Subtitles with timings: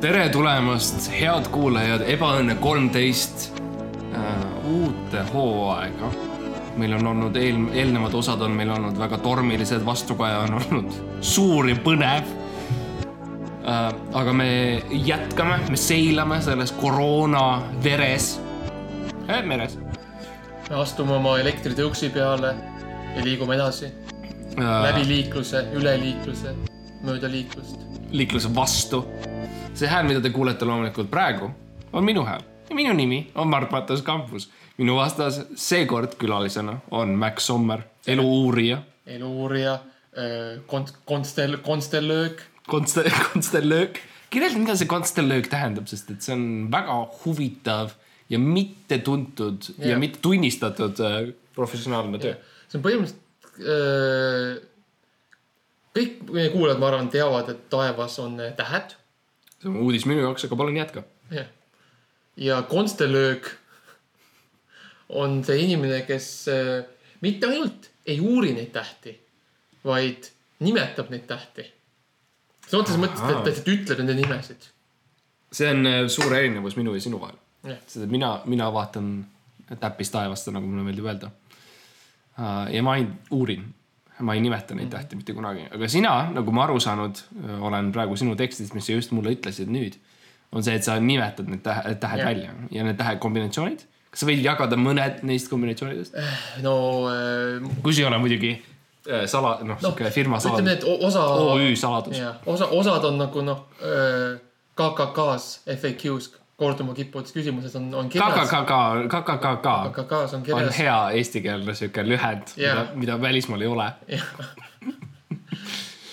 [0.00, 3.50] tere tulemast, head kuulajad, Ebaõnne kolmteist
[4.16, 6.08] äh, uute hooaega.
[6.80, 10.94] meil on olnud eel, eelnevad osad on meil olnud väga tormilised, vastukaja on olnud
[11.34, 12.30] suur ja põnev
[13.68, 13.92] äh,.
[14.16, 14.48] aga me
[15.04, 18.38] jätkame, me seilame selles koroona veres
[19.28, 19.76] äh,, meres
[20.70, 22.54] me astume oma elektritõuksi peale
[23.18, 26.56] ja liigume edasi äh, läbi liikluse, üle liikluse,
[27.04, 27.84] mööda liiklust.
[28.10, 29.04] liikluse vastu.
[29.80, 31.50] See hääl, mida te kuulete loomulikult praegu,
[31.92, 34.50] on minu hääl ja minu nimi on Mart Matas Kampus.
[34.78, 39.78] minu vastas seekord külalisena on Max Sommer, eluuurija, eluuurija,
[40.66, 42.42] konst-, konstel-, konstellöök.
[42.68, 43.98] konste-, konstellöök.
[44.30, 47.96] kirjelda, mida see konstellöök tähendab, sest et see on väga huvitav
[48.30, 49.80] ja mittetuntud yeah.
[49.80, 50.00] ja Jah.
[50.00, 52.36] mitte tunnistatud äh, professionaalne töö.
[52.68, 53.26] see on põhimõtteliselt,
[55.96, 58.94] kõik meie kuulajad, ma arvan, teavad, et taevas on äh, tähed.
[59.60, 61.04] See on uudis minu jaoks, aga palun jätka.
[61.30, 61.48] jah.
[62.36, 63.50] ja konstellöök
[65.08, 66.84] on see inimene, kes äh,
[67.20, 69.14] mitte ainult ei uuri neid tähti,
[69.84, 70.30] vaid
[70.64, 71.66] nimetab neid tähti.
[72.66, 74.70] sõna otseses mõttes, et ta lihtsalt ütleb nende nimesid.
[75.52, 77.38] see on äh, suur erinevus minu ja sinu vahel.
[77.66, 79.12] sest et mina, mina vaatan
[79.80, 81.30] täppist taevasse, nagu mulle meeldib öelda.
[82.72, 83.66] ja ma ei uurin,
[84.20, 87.92] ma ei nimeta neid tähti mitte kunagi, aga sina, nagu ma aru saanud äh, olen
[87.94, 89.96] praegu sinu tekstist, mis sa just mulle ütlesid nüüd,
[90.52, 92.28] on see, et sa nimetad need tähe, tähed Jah.
[92.30, 93.86] välja ja need tähekombinatsioonid.
[94.10, 96.18] kas sa võid jagada mõned neist kombinatsioonidest?
[96.66, 96.74] no
[97.12, 101.00] äh, kui see ei ole muidugi äh, sala, noh, sihuke firma ütleme, saladus, et o-
[101.06, 102.22] osa, OÜ saladus.
[102.46, 103.66] osa, osad on nagu noh,
[104.80, 108.36] KKK-s, FAQ-s korduma kippuvates küsimuses on, on kirjas.
[108.36, 108.72] KKKK,
[109.14, 110.78] KKKK KKK-s on on kirjas.
[110.78, 113.88] hea eestikeelne sihuke lühend, mida Jah., mida välismaal ei ole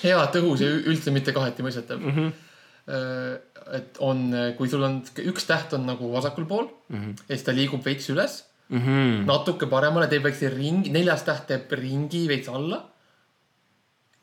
[0.04, 2.18] hea, tõhus ja üldse mitte kaheti mõistetav mm.
[2.18, 3.40] -hmm.
[3.78, 4.28] et on,
[4.58, 7.00] kui sul on üks täht on nagu vasakul pool mm.
[7.00, 7.26] -hmm.
[7.28, 8.82] ja siis ta liigub veits üles mm.
[8.82, 9.26] -hmm.
[9.26, 12.86] natuke paremale, teeb väikse ringi, neljas täht teeb ringi veits alla.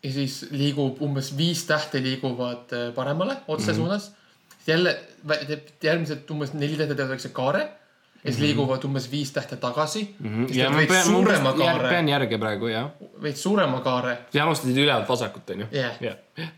[0.04, 3.76] ja siis liigub umbes viis tähte liiguvad äh, paremale otse mm -hmm.
[3.76, 4.12] suunas.
[4.66, 4.98] Jälle
[5.82, 7.62] järgmised umbes neli tähte teevad väikse kaare
[8.25, 8.47] ja siis -hmm.
[8.47, 10.47] liiguvad umbes viis tähte tagasi mm.
[10.47, 10.58] -hmm.
[10.58, 12.91] ja ma pean, suurema ma kaare, pean järge praegu jah.
[13.22, 14.19] veits suurema kaare.
[14.32, 15.66] sa alustasid ülevalt vasakut onju.
[15.72, 16.48] jah, jah.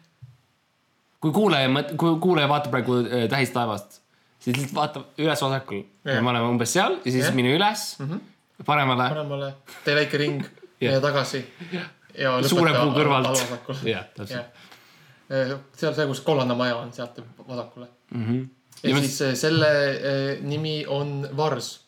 [1.20, 4.00] kui kuulaja kui kuulaja vaatab praegu äh, tähist taevast,
[4.38, 7.34] siis lihtsalt vaatab üles vasakul ja me oleme umbes seal ja siis Jah.
[7.34, 8.20] mine üles mm, -hmm.
[8.64, 10.44] paremale, paremale, tee väike ring
[10.80, 10.94] Jah.
[10.94, 11.46] ja tagasi.
[12.18, 14.46] ja suure puu al- kõrvalt jah, täpselt.
[15.76, 17.18] seal see, kus kollane maja on, sealt
[17.48, 17.86] vasakule.
[18.14, 18.36] Mhm.
[18.36, 18.48] ja,
[18.82, 21.80] Ja ja ma- siis äh, selle äh, nimi on Vars,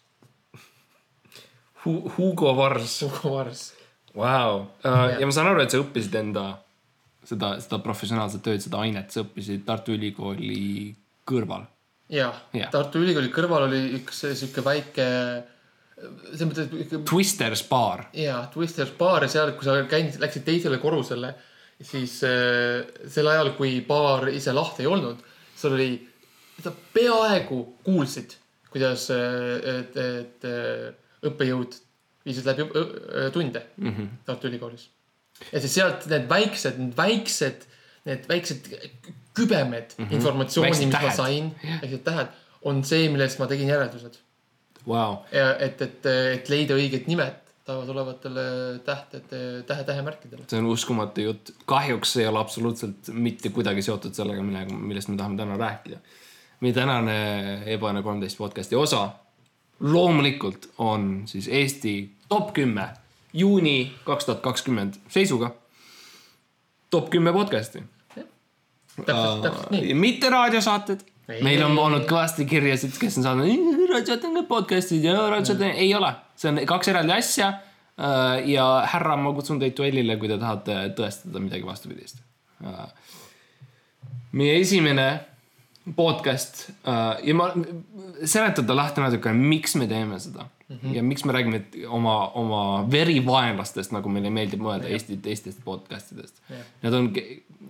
[1.85, 3.73] Hu- Hugo Vars, Ugo Vars.
[4.15, 4.67] vau.
[4.85, 6.47] ja ma saan aru, et sa õppisid enda
[7.29, 10.95] seda, seda professionaalset tööd, seda ainet, sa õppisid Tartu Ülikooli
[11.29, 11.67] kõrval.
[12.11, 12.71] ja Jah.
[12.73, 15.07] Tartu Ülikooli kõrval oli üks äh, sihuke väike,
[16.33, 18.09] selles mõttes, et Twisters baar.
[18.17, 21.35] ja Twisters baar ja seal, kui sa käisid, läksid teisele korrusele,
[21.81, 25.23] siis äh, sel ajal, kui baar ise lahti ei olnud,
[25.59, 25.93] seal oli,
[26.63, 28.35] sa peaaegu kuulsid,
[28.73, 30.89] kuidas, et, et äh,
[31.29, 31.79] õppejõud
[32.27, 34.09] viisid läbi õ- tunde mm -hmm.
[34.27, 34.89] Tartu Ülikoolis.
[35.53, 37.67] ja siis sealt need väiksed, väiksed,
[38.05, 38.71] need väiksed
[39.35, 40.15] kübemed mm -hmm.
[40.15, 41.17] informatsiooni, mis ma tähed.
[41.17, 41.53] sain,
[41.83, 42.29] väiksed tähed,
[42.63, 44.19] on see, millest ma tegin järeldused
[45.33, 48.45] ja et, et, et leida õiged nimed taevas olevatele
[48.85, 50.47] tähtede, tähe, tähemärkidele.
[50.49, 51.51] see on uskumatu jutt.
[51.69, 56.01] kahjuks ei ole absoluutselt mitte kuidagi seotud sellega, millega, millest me tahame täna rääkida.
[56.61, 57.19] Meie tänane
[57.71, 59.09] Ebaõnne kolmteist podcast'i osa
[59.81, 62.89] loomulikult on siis Eesti top kümme
[63.33, 65.51] juuni kaks tuhat kakskümmend seisuga.
[66.91, 67.83] top kümme podcast'i.
[69.07, 69.95] täpselt, täpselt nii.
[69.95, 71.01] mitte raadiosaated.
[71.29, 75.95] Ei, meil on olnud kõvasti kirjasid, kes on saanud raadiosaated, need podcast'id ja raadiosaated, ei
[75.95, 77.53] ole, see on kaks eraldi asja.
[78.47, 82.23] ja härra, ma kutsun teid duellile, kui te tahate tõestada midagi vastupidist.
[84.33, 85.09] meie esimene
[85.97, 87.51] podcast äh, ja ma
[88.25, 90.97] seletada lahti natukene, miks me teeme seda mm -hmm.
[90.97, 96.43] ja miks me räägime oma, oma verivaenlastest, nagu meile meeldib mõelda Eesti teistest podcast idest
[96.51, 96.65] Jah.
[96.83, 97.13] Need on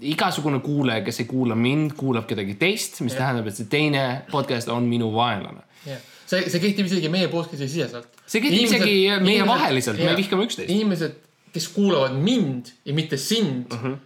[0.00, 4.68] igasugune kuulaja, kes ei kuula mind, kuulab kedagi teist, mis tähendab, et see teine podcast
[4.68, 5.64] on minu vaenlane.
[5.86, 8.20] jah, see, see kehtib isegi meie podcast'i siseselt.
[8.26, 10.70] See kehtib isegi meievaheliselt, me vihkame üksteist.
[10.70, 11.16] inimesed,
[11.54, 13.78] kes kuulavad mind ja mitte sind uh.
[13.78, 13.92] Mhm.
[13.92, 13.98] -huh.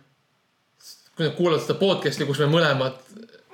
[1.17, 3.01] kui nad kuulavad seda podcast'i, kus me mõlemad,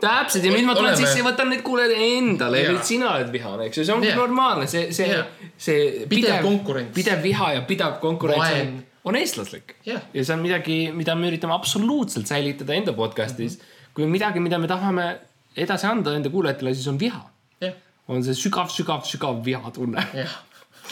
[0.02, 3.32] täpselt ja nüüd ma tulen sisse ja võtan need kuulajad endale ja nüüd sina oled
[3.34, 4.18] vihane, eks ju, see ongi Jaa.
[4.18, 5.24] normaalne, see, see Jaa.,
[5.58, 6.92] see Pidev konkurents.
[6.94, 8.76] pidev viha ja pidev konkurents on Vaen.,
[9.08, 9.74] on eestlaslik.
[9.86, 10.04] Jah.
[10.14, 13.64] ja see on midagi, mida me üritame absoluutselt säilitada enda podcast'is mm.
[13.64, 13.90] -hmm.
[13.94, 15.08] kui on midagi, mida me tahame,
[15.56, 17.24] edasi anda enda kuulajatele, siis on viha.
[17.60, 17.74] jah,
[18.08, 20.38] on see sügav, sügav, sügav vihatunne jah,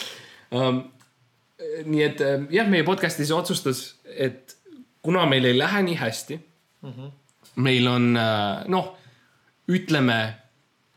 [0.57, 0.83] um,.
[1.85, 4.57] nii et äh, jah, meie podcast'is otsustas, et
[5.03, 6.41] kuna meil ei lähe nii hästi
[6.83, 7.11] mm, -hmm.
[7.57, 8.93] Meil on äh, noh,
[9.73, 10.19] ütleme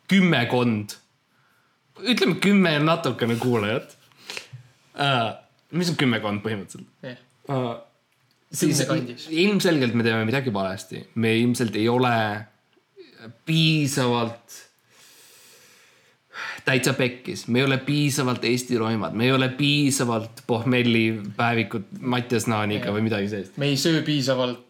[0.09, 0.95] kümmekond,
[2.03, 3.95] ütleme kümme ja natukene kuulajat
[4.99, 5.35] uh,.
[5.71, 7.19] mis on kümmekond põhimõtteliselt jah,
[7.53, 7.75] uh,?
[8.51, 9.27] siis Kümne kandis.
[9.29, 12.15] ilmselgelt me teeme midagi valesti, me ilmselt ei ole
[13.45, 14.57] piisavalt
[16.65, 22.47] täitsa pekkis, me ei ole piisavalt Eesti roimad, me ei ole piisavalt pohmelli päevikut Mattias
[22.47, 23.57] Naaniga või midagi sellist.
[23.57, 24.65] me ei söö piisavalt,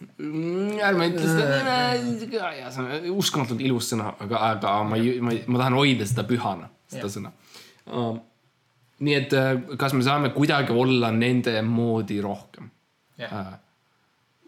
[0.00, 5.76] ärme ütle seda nime, see on uskumatult ilus sõna, aga, aga ma ma, ma tahan
[5.76, 7.14] hoida seda pühana, seda Jah.
[7.18, 7.32] sõna
[7.92, 8.14] uh,.
[9.04, 12.70] nii et uh, kas me saame kuidagi olla nende moodi rohkem?
[13.20, 13.56] jah,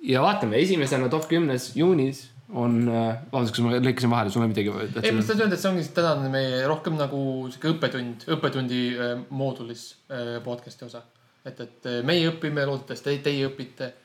[0.08, 4.72] ja vaatame, esimesena top kümnes juunis on, vabandust, kas ma lõikasin vahele, sul on midagi
[4.72, 7.20] ei, ma tahtsin öelda, et see ongi tänane meie rohkem nagu
[7.52, 11.04] sihuke õppetund, õppetundi äh, moodulis äh, podcast'i osa.
[11.44, 14.01] et, et äh, meie õpime, loodetavasti te, teie õpite äh,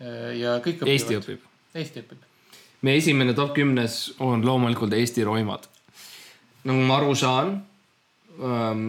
[0.00, 0.92] ja kõik õpivad.
[0.94, 1.18] Eesti.
[1.20, 1.46] õpib.
[1.76, 2.26] Eesti õpib.
[2.86, 5.68] meie esimene top kümnes on loomulikult Eesti roimad.
[6.64, 7.54] nagu ma aru saan
[8.40, 8.86] ähm,,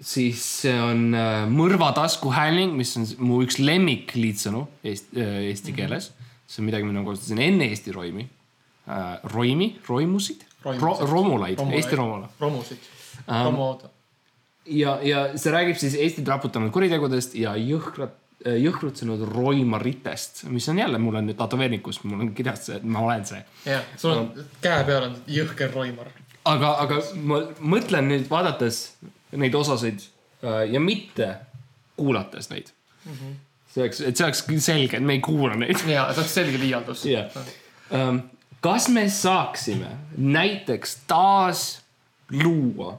[0.00, 5.76] siis see on äh, mõrva taskuhääling, mis on mu üks lemmik liitsõnu eesti äh,, eesti
[5.76, 6.10] keeles.
[6.46, 8.26] see on midagi, mida ma kasutasin enne Eesti roimi
[8.88, 9.20] äh,.
[9.36, 11.60] roimi, roimusid Ro,, romulaid.
[11.60, 12.30] Eesti romula.
[12.40, 12.78] romusid,
[13.28, 13.90] Ähm, romuauto.
[14.66, 20.98] ja, ja see räägib siis Eestit raputanud kuritegudest ja jõhkrat, jõhrutsenud roimaritest, mis on jälle,
[21.00, 24.28] mul on nüüd tätoveeringus, mul on kirjas see, et ma olen see jah, sul on
[24.64, 26.10] käe peal on jõhker roimar.
[26.44, 28.82] aga, aga ma mõtlen nüüd vaadates
[29.32, 30.04] neid osasid
[30.44, 31.30] äh, ja mitte
[31.96, 32.68] kuulates neid
[33.04, 33.12] mm.
[33.12, 33.34] -hmm.
[33.72, 35.80] see oleks, et see oleks selge, et me ei kuula neid.
[35.88, 37.06] ja see oleks selge liialdus.
[37.08, 37.32] jah.
[38.60, 41.80] kas me saaksime näiteks taas
[42.30, 42.92] luua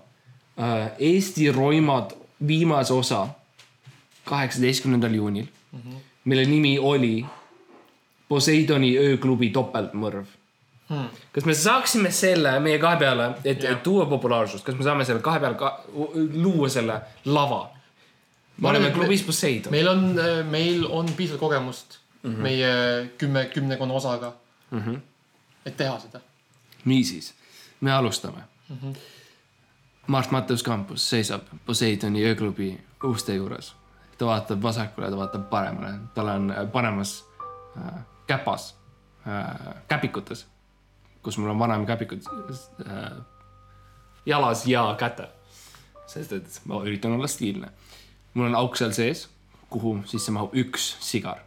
[0.59, 3.27] äh, Eesti roimad viimase osa
[4.25, 5.99] kaheksateistkümnendal juunil mm, -hmm.
[6.25, 7.25] mille nimi oli
[8.27, 10.25] Poseidoni ööklubi topeltmõrv
[10.89, 11.07] Hmm.
[11.33, 13.79] kas me saaksime selle meie kahe peale, et yeah.
[13.81, 15.71] tuua populaarsust, kas me saame selle kahe peale ka,
[16.33, 17.69] luua selle lava?
[18.57, 19.71] me oleme klubis Poseidon.
[19.73, 20.03] meil on,
[20.49, 22.29] meil on piisavalt kogemust mm.
[22.29, 22.37] -hmm.
[22.37, 22.69] meie
[23.17, 24.33] kümme, kümnekonna osaga
[24.71, 24.79] mm.
[24.79, 24.99] -hmm.
[25.65, 26.19] et teha seda.
[26.85, 27.33] niisiis,
[27.81, 28.77] me alustame mm.
[28.83, 28.95] -hmm.
[30.07, 33.73] Mart Matteus Kampus seisab Poseidoni ööklubi uste juures.
[34.17, 37.25] Ta vaatab vasakule, ta vaatab paremale, tal on äh, paremas
[37.77, 38.75] äh, käpas
[39.27, 40.47] äh,, käpikutes,
[41.23, 42.21] kus mul on vanaema käpikud
[42.87, 43.11] äh,
[44.25, 45.27] jalas ja kätel.
[46.05, 47.69] sest et ma üritan olla stiilne.
[48.33, 49.29] mul on auk seal sees,
[49.69, 51.39] kuhu sisse mahub üks sigar.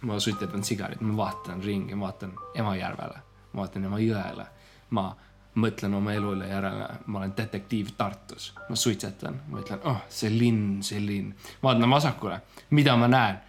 [0.00, 3.18] ma suitsetan sigarit, ma vaatan ringi, ma vaatan Emajärvele,
[3.52, 4.46] ma vaatan Emajõele,
[4.90, 5.16] ma
[5.56, 10.82] mõtlen oma elule järele, ma olen detektiiv Tartus, ma suitsetan, ma ütlen, oh, see linn,
[10.84, 11.32] see linn.
[11.62, 12.40] vaatan vasakule,
[12.76, 13.42] mida ma näen?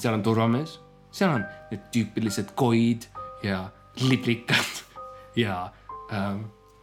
[0.00, 0.78] seal on turvamees,
[1.12, 3.04] seal on need tüüpilised koid
[3.44, 3.66] ja
[4.00, 4.78] liblikad
[5.44, 5.66] ja
[6.08, 6.38] äh,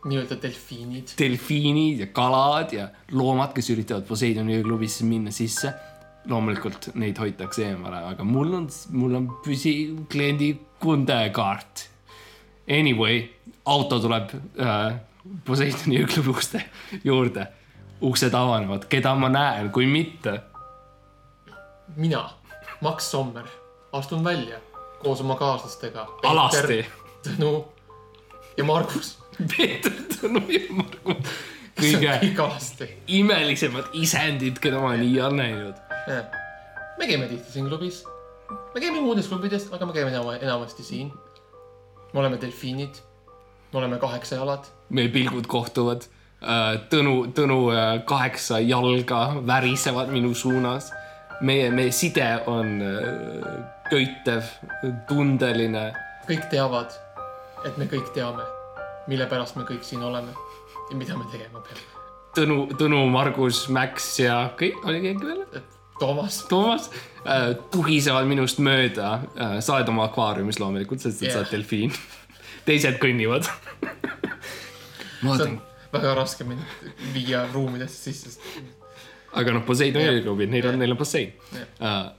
[0.05, 1.15] nii-öelda delfiinid.
[1.17, 5.73] delfiinid ja kalad ja loomad, kes üritavad Poseidoni ööklubisse minna sisse.
[6.25, 8.63] loomulikult neid hoitakse eemale, aga mul on,
[8.97, 11.83] mul on püsikliendi kundekaart.
[12.69, 13.29] Anyway,
[13.65, 14.29] auto tuleb
[14.59, 14.95] äh,
[15.45, 16.63] Poseidoni ööklubi uste
[17.03, 17.47] juurde.
[18.01, 20.41] uksed avanevad, keda ma näen, kui mitte.
[21.95, 22.29] mina,
[22.81, 23.45] Max Sommer,
[23.91, 24.59] astun välja
[24.99, 26.07] koos oma kaaslastega.
[26.23, 26.85] alasti.
[27.25, 27.65] Tõnu
[28.57, 29.17] ja Margus.
[29.57, 31.35] Peeter Tõnu ja Margus.
[31.75, 32.15] kõige
[33.07, 35.75] imelisemad isendid, keda ma nii olen näinud.
[36.97, 38.03] me käime tihti siin klubis.
[38.73, 41.13] me käime muudes klubides, aga me käime enam, enamasti siin.
[42.15, 42.95] Me oleme delfiinid.
[43.73, 44.63] me oleme kaheksajalad.
[44.89, 46.07] meie pilgud kohtuvad.
[46.89, 50.91] Tõnu, Tõnu äh, kaheksa jalga värisevad minu suunas.
[51.41, 53.51] meie, meie side on äh,
[53.89, 54.47] köitev,
[55.07, 55.91] tundeline.
[56.29, 56.95] kõik teavad,
[57.65, 58.47] et me kõik teame,
[59.07, 60.31] mille pärast me kõik siin oleme
[60.89, 61.83] ja mida me tegema peame.
[62.35, 65.74] Tõnu, Tõnu, Margus, Max ja kõik, oli keegi veel?
[65.99, 66.89] Toomas, Toomas
[67.23, 69.57] äh, tuhisevad minust mööda äh,.
[69.63, 71.33] sa oled oma akvaariumis loomulikult, sest yeah.
[71.33, 71.93] sa oled delfiin.
[72.67, 73.47] teised kõnnivad.
[75.23, 75.61] ma vaatan on,
[75.93, 76.61] väga raske mind
[77.15, 78.35] viia ruumidesse sisse,
[79.33, 80.19] aga noh, Poseidoni Jah.
[80.19, 81.33] ööklubid, neil on, neil on bassein
[81.79, 82.11] uh,.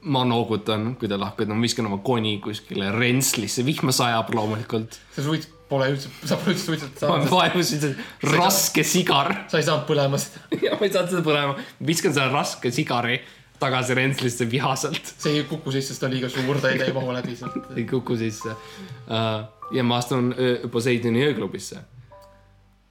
[0.00, 5.00] ma noogutan, kui te lahkute, ma viskan oma koni kuskile rentslisse, vihma sajab loomulikult.
[5.16, 9.66] see suits pole üldse, sa pole üldse suitsetada ma saanud, vaevusin raske sigar sa ei
[9.66, 10.42] saanud põlema seda.
[10.66, 11.54] ja ma ei saanud seda põlema,
[11.92, 13.20] viskan selle raske sigari
[13.60, 15.14] tagasi rentslisse vihaselt.
[15.18, 17.58] see ei kuku sisse, sest ta on liiga suur, ta ei, ei mahu läbi sealt.
[17.78, 19.42] ei kuku sisse uh,.
[19.76, 21.84] ja ma astun öö- Poseidoni ööklubisse.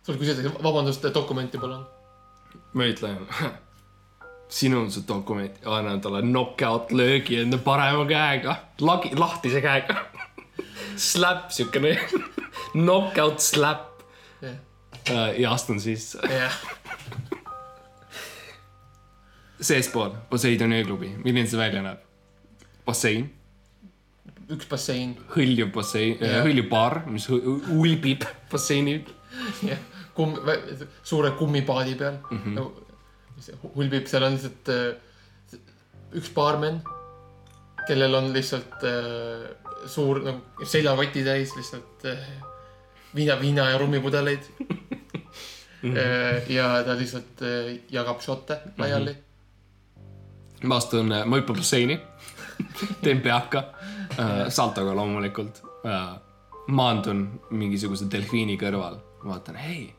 [0.06, 1.84] sul küsitakse, vabandust, dokumenti palun.
[2.74, 3.18] ma ütlen,
[4.60, 10.06] sinul on see dokument, annan talle knock-out löögi enda parema käega, lagi, lahtise käega.
[11.00, 11.94] Slap, siukene
[12.74, 14.04] knock-out slap
[14.44, 14.58] jah,
[15.14, 16.20] uh, ja astun sisse.
[16.28, 16.58] jah,
[19.62, 22.04] seespool Poseidoni ööklubi, milline see välja näeb?
[22.88, 23.30] bassein,
[24.50, 29.00] üks bassein, hõljuv bassein yeah., hõljuv baar, mis ulbib basseini.
[29.68, 29.82] jah,
[30.18, 30.36] kumm,
[31.04, 32.44] suure kummipaadi peal mm.
[32.44, 33.74] -hmm.
[33.76, 35.60] hulbib, seal on lihtsalt äh,
[36.20, 36.82] üks baarmen,
[37.88, 42.18] kellel on lihtsalt äh, suur nagu seljakoti täis lihtsalt äh,
[43.16, 45.94] viina, viina ja rummipudeleid mm.
[45.94, 46.52] -hmm.
[46.52, 49.18] ja ta lihtsalt äh, jagab šotte laiali mm.
[50.62, 50.68] -hmm.
[50.68, 52.00] ma astun, ma hüppan basseini,
[53.04, 53.66] teen peaka uh,,
[54.50, 55.70] saltoga loomulikult uh,.
[56.68, 58.96] maandun mingisuguse delfiini kõrval,
[59.26, 59.96] vaatan, hei,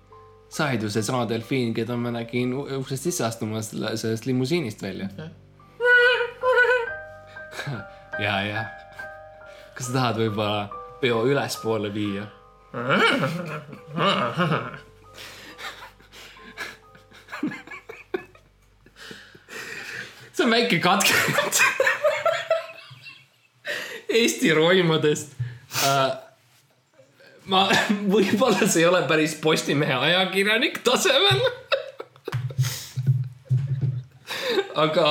[0.48, 5.08] sa oled ju seesama delfiin, keda ma nägin uksest sisse astumas selle- sellest limusiinist välja.
[8.26, 8.64] ja, ja.
[9.80, 10.68] Kas sa tahad võib-olla
[11.00, 12.26] peo ülespoole viia?
[20.36, 21.62] see on väike katkend
[24.20, 25.32] Eesti roimadest
[25.88, 26.12] uh,.
[27.48, 27.62] ma,
[28.12, 31.40] võib-olla see ei ole päris Postimehe ajakirjanik tasemel.
[34.84, 35.08] aga,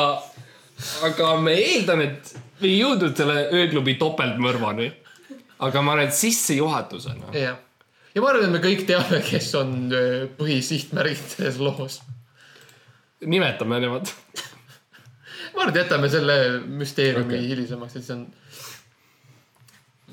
[1.09, 4.91] aga ma eeldan, et me ei jõudnud selle ööklubi topeltmõrvani.
[5.59, 7.57] aga ma arvan, et sissejuhatusena jah,
[8.15, 12.01] ja ma arvan, et me kõik teame, kes on äh, põhisihtmärgid selles loos.
[13.25, 14.11] nimetame nemad.
[15.55, 17.47] ma arvan, et jätame selle müsteeriumi okay.
[17.53, 18.27] hilisemaks, et see on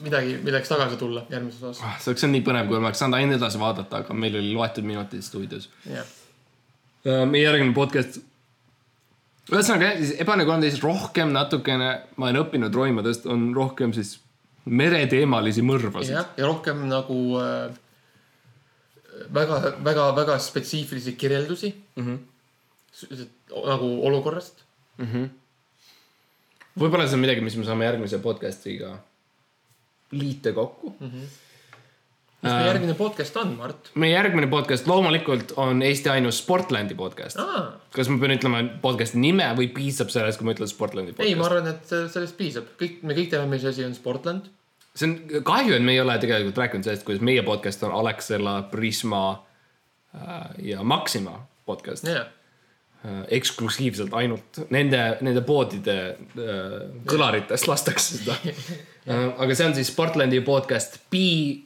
[0.05, 1.83] midagi, milleks tagasi tulla järgmises osas.
[2.03, 4.87] see oleks olnud nii põnev, kui oleks saanud ainult edasi vaadata, aga meil oli loetud
[4.87, 5.71] minutid stuudios.
[5.91, 6.09] jah,
[7.27, 8.21] meie järgmine podcast.
[9.53, 14.17] Ühesõnaga jah, siis Ebane kolmteist rohkem natukene, ma olen õppinud roimadest, on rohkem siis
[14.67, 16.15] mereteemalisi mõrvasid.
[16.17, 17.77] jah, ja rohkem nagu äh,
[19.33, 22.07] väga, väga, väga spetsiifilisi kirjeldusi mm.
[22.07, 23.27] -hmm.
[23.67, 24.65] nagu olukorrast.
[26.77, 28.97] võib-olla see on midagi, mis me saame järgmise podcast'iga
[30.11, 31.11] liita kokku mm.
[31.11, 31.35] -hmm.
[32.45, 33.91] Mis meie järgmine podcast on, Mart?
[33.99, 37.41] meie järgmine podcast loomulikult on Eesti ainus Sportlandi podcast.
[37.41, 37.65] aa,
[37.95, 41.29] kas ma pean ütlema podcast'i nime või piisab sellest, kui ma ütlen Sportlandi podcast?
[41.29, 44.51] ei, ma arvan, et sellest piisab, kõik, me kõik teame, mis asi on Sportland.
[44.95, 48.59] see on kahju, et me ei ole tegelikult rääkinud sellest, kuidas meie podcast on Alexela,
[48.73, 52.29] Prisma äh, ja Maxima podcast yeah..
[53.33, 56.77] eksklusiivselt ainult nende, nende poodide äh,
[57.09, 59.33] kõlaritest lastakse seda äh,.
[59.41, 61.66] aga see on siis Sportlandi podcast P1-st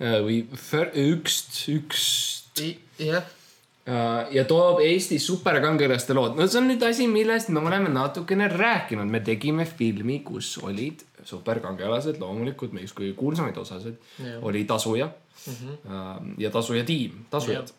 [0.00, 2.62] äh, või Fir- ükst, ükst
[2.98, 3.24] jah,
[3.88, 6.36] äh, ja toob Eesti superkangelaste lood.
[6.38, 11.04] no see on nüüd asi, millest me oleme natukene rääkinud, me tegime filmi, kus olid
[11.28, 14.38] superkangelased, loomulikult meie kõige kuulsamaid osasid Jah.
[14.42, 16.34] oli Tasuja mm -hmm.
[16.38, 17.74] ja Tasuja tiim, Tasujad.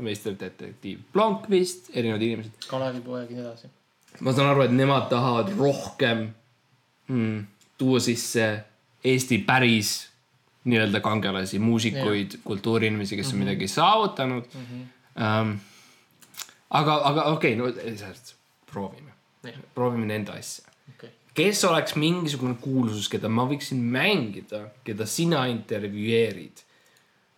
[0.00, 2.52] meisterdetektiiv Blomqvist, erinevad inimesed.
[2.66, 3.66] Kalevipoeg ja nii edasi.
[4.20, 6.34] ma saan aru, et nemad tahavad rohkem
[7.08, 7.46] mm,
[7.78, 8.64] tuua sisse
[9.04, 10.08] Eesti päris
[10.64, 13.44] nii-öelda kangelasi, muusikuid, kultuuriinimesi, kes on Mhm.
[13.44, 14.66] midagi saavutanud mm.
[14.66, 14.82] -hmm.
[15.22, 15.58] Um,
[16.70, 18.14] aga, aga okei okay,, no
[18.66, 19.10] proovime
[19.44, 20.64] Jah., proovime nende asja.
[20.94, 26.62] okei, kes oleks mingisugune kuulsus, keda ma võiksin mängida, keda sina intervjueerid,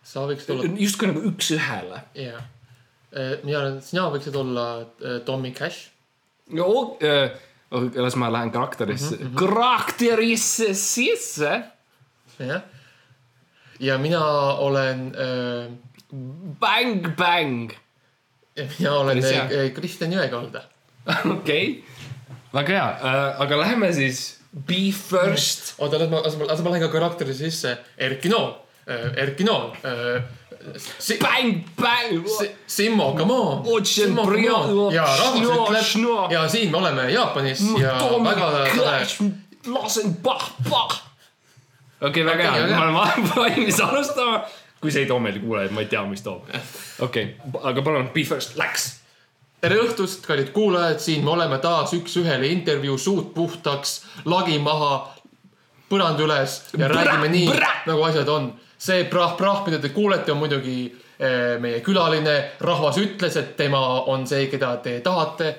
[0.03, 2.01] sa võiksid olla, justkui nagu üks-ühele.
[2.15, 2.43] jah.
[3.43, 5.89] mina arvan, et sina võiksid olla äh, Tommy Cash.
[6.49, 6.97] no
[7.71, 9.39] äh, las ma lähen karakterisse mm, Mhm, -hmm.
[9.39, 11.63] karakterisse sisse
[12.39, 12.61] jah.
[13.79, 14.23] ja mina
[14.57, 15.71] olen äh,,
[16.59, 17.71] Bang, bang.
[18.79, 20.61] mina olen äh, Kristjan Jõekalda.
[21.37, 21.83] okei,
[22.53, 25.73] väga hea uh,, aga lähme siis Be First.
[25.77, 27.77] oota, las ma, las ma, las ma lähen ka karakteri sisse.
[27.97, 28.53] Erki Nool
[28.87, 30.21] äh,, Erki Nool äh,.
[30.99, 32.25] Si Bang, bang.
[32.27, 33.63] Si Simmo, come on.
[33.77, 39.31] Otsen Brio- ja rahvas ütleb ja siin me oleme Jaapanis ja väga tore.
[39.67, 41.01] lasen pah, pah.
[42.01, 44.43] okei, väga hea, ma olen valmis alustama.
[44.81, 46.49] kui see ei too meile kuulajaid, ma ei tea, mis toob.
[47.01, 48.89] okei, aga palun, Be First, läks.
[49.61, 54.91] tere õhtust, kallid kuulajad, siin me oleme taas üks-ühele intervjuu, suud puhtaks, lagi maha,
[55.89, 57.49] põrand üles ja Brä, räägime nii
[57.87, 58.51] nagu asjad on.
[58.77, 60.79] See prah-prah, mida te kuulete, on muidugi
[61.19, 62.35] eh, meie külaline.
[62.59, 63.79] rahvas ütles, et tema
[64.11, 65.55] on see, keda te tahate.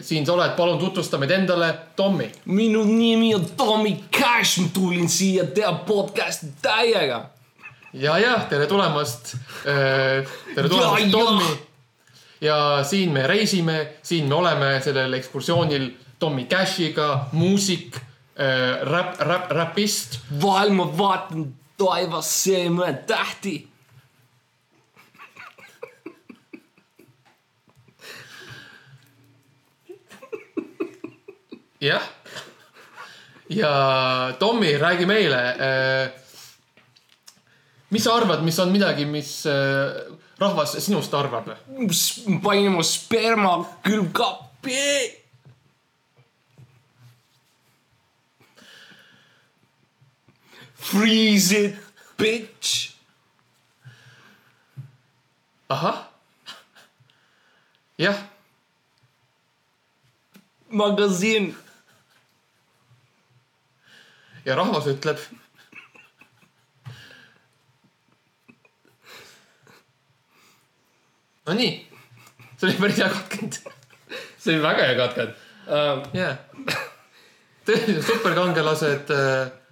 [0.00, 1.66] siin sa oled, palun tutvusta meid endale,
[1.96, 2.30] Tommy.
[2.46, 7.26] minu nimi on Tommy Cash, ma tulin siia teha podcast'i täiega.
[7.92, 9.34] ja, ja tere tulemast.
[9.62, 10.24] tere
[10.56, 11.10] Ja, tulemast, ja.
[11.10, 11.58] Tommy.
[12.40, 18.00] ja siin me reisime, siin me oleme sellel ekskursioonil Tommy Cashiga, muusik,
[18.82, 20.18] räpp, räpp, räpist.
[20.40, 23.56] vahel ma vaatan taevasse mõne tähti.
[31.84, 32.02] jah.
[33.48, 33.72] ja
[34.38, 35.42] Tommy, räägi meile.
[37.90, 41.50] mis sa arvad, mis on midagi, mis äh, rahvas sinust arvab?
[42.42, 45.23] panin oma sperma külmkappi.
[50.84, 51.76] Freeze it,
[52.18, 52.92] bitch.
[55.68, 56.08] ahah.
[57.98, 58.18] jah,
[60.68, 61.56] magasiin.
[64.44, 65.24] ja rahvas ütleb.
[71.46, 71.72] Nonii,
[72.60, 73.60] see oli päris hea katkend.
[74.36, 75.32] see oli väga hea katkend
[75.64, 76.04] uh,.
[76.12, 76.36] jah,
[77.64, 79.63] tõelised superkangelased äh,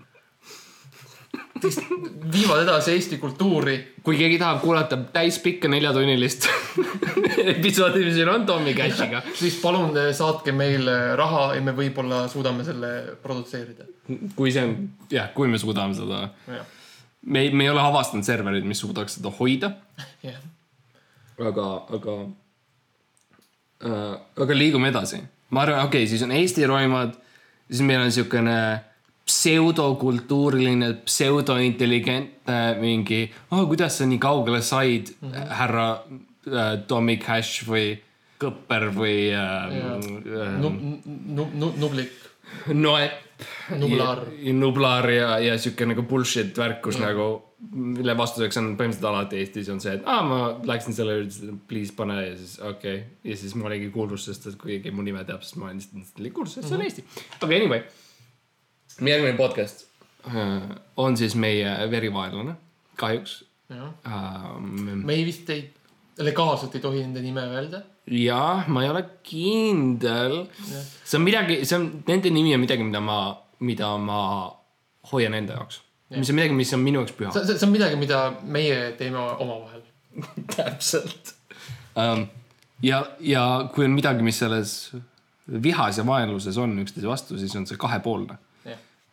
[2.32, 6.48] viivad edasi Eesti kultuuri kui keegi tahab kuulata täispikka neljatunnilist
[7.54, 12.24] episoodi, mis siin on Tommy Cashiga, siis palun eh, saatke meile raha ja me võib-olla
[12.30, 12.92] suudame selle
[13.22, 13.86] produtseerida.
[14.36, 14.76] kui see on,
[15.12, 16.24] jah, kui me suudame seda.
[17.26, 19.74] me ei, me ei ole avastanud serverit, mis suudaks seda hoida,
[20.28, 20.40] jah,
[21.38, 22.16] aga, aga
[23.86, 25.22] äh,, aga liigume edasi.
[25.50, 27.14] ma arvan, okei okay,, siis on Eesti roimad,
[27.70, 28.58] siis meil on siukene
[29.26, 35.52] pseudokultuuriline, pseudointelligentne mingi oh,, kuidas sa nii kaugele said mm, -hmm.
[35.58, 37.98] härra äh, Tommy Cash või
[38.42, 40.60] Kõpper või äh, äh,
[41.78, 42.10] nublik,
[42.74, 43.12] Noep.
[43.78, 44.20] Nublar.
[44.52, 47.06] Nublar ja, ja siuke nagu bullshit värk, kus mm.
[47.08, 47.26] nagu,
[47.72, 51.94] mille vastuseks on põhimõtteliselt alati Eestis on see, et aa, ma läksin selle, ütlesin, please
[51.96, 53.32] pane ja siis okei okay..
[53.32, 55.80] ja siis ma olingi kuulus, sest et kui keegi mu nime teab, siis ma olen
[55.82, 57.06] lihtsalt kuulus, sest see on Eesti.
[57.08, 57.82] aga okay, anyway,
[59.00, 59.86] järgmine podcast
[60.26, 60.62] äh,
[60.96, 62.56] on siis meie verivaenlane,
[63.00, 65.04] kahjuks ähm,.
[65.04, 65.64] me ei vist ei,
[66.18, 67.82] legaalselt ei tohi nende nime öelda.
[68.06, 70.42] jah, ma ei ole kindel.
[71.04, 73.20] see on midagi, see on, nende nimi on midagi, mida ma,
[73.60, 74.20] mida ma
[75.12, 75.80] hoian enda jaoks.
[76.16, 77.32] mis on midagi, mis on minu jaoks püha.
[77.32, 79.82] see, see see on midagi, mida meie teeme omavahel.
[80.56, 81.34] täpselt
[81.96, 82.26] um,.
[82.84, 84.92] ja, ja kui on midagi, mis selles
[85.62, 88.38] vihas ja vaenluses on üksteise vastu, siis on see kahepoolne.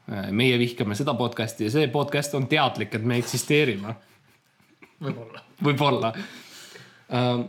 [0.09, 3.95] jah, meie vihkame seda podcast'i ja see podcast on teadlik, et me eksisteerime.
[4.99, 5.43] võib-olla.
[5.63, 6.13] võib-olla
[7.09, 7.45] um,.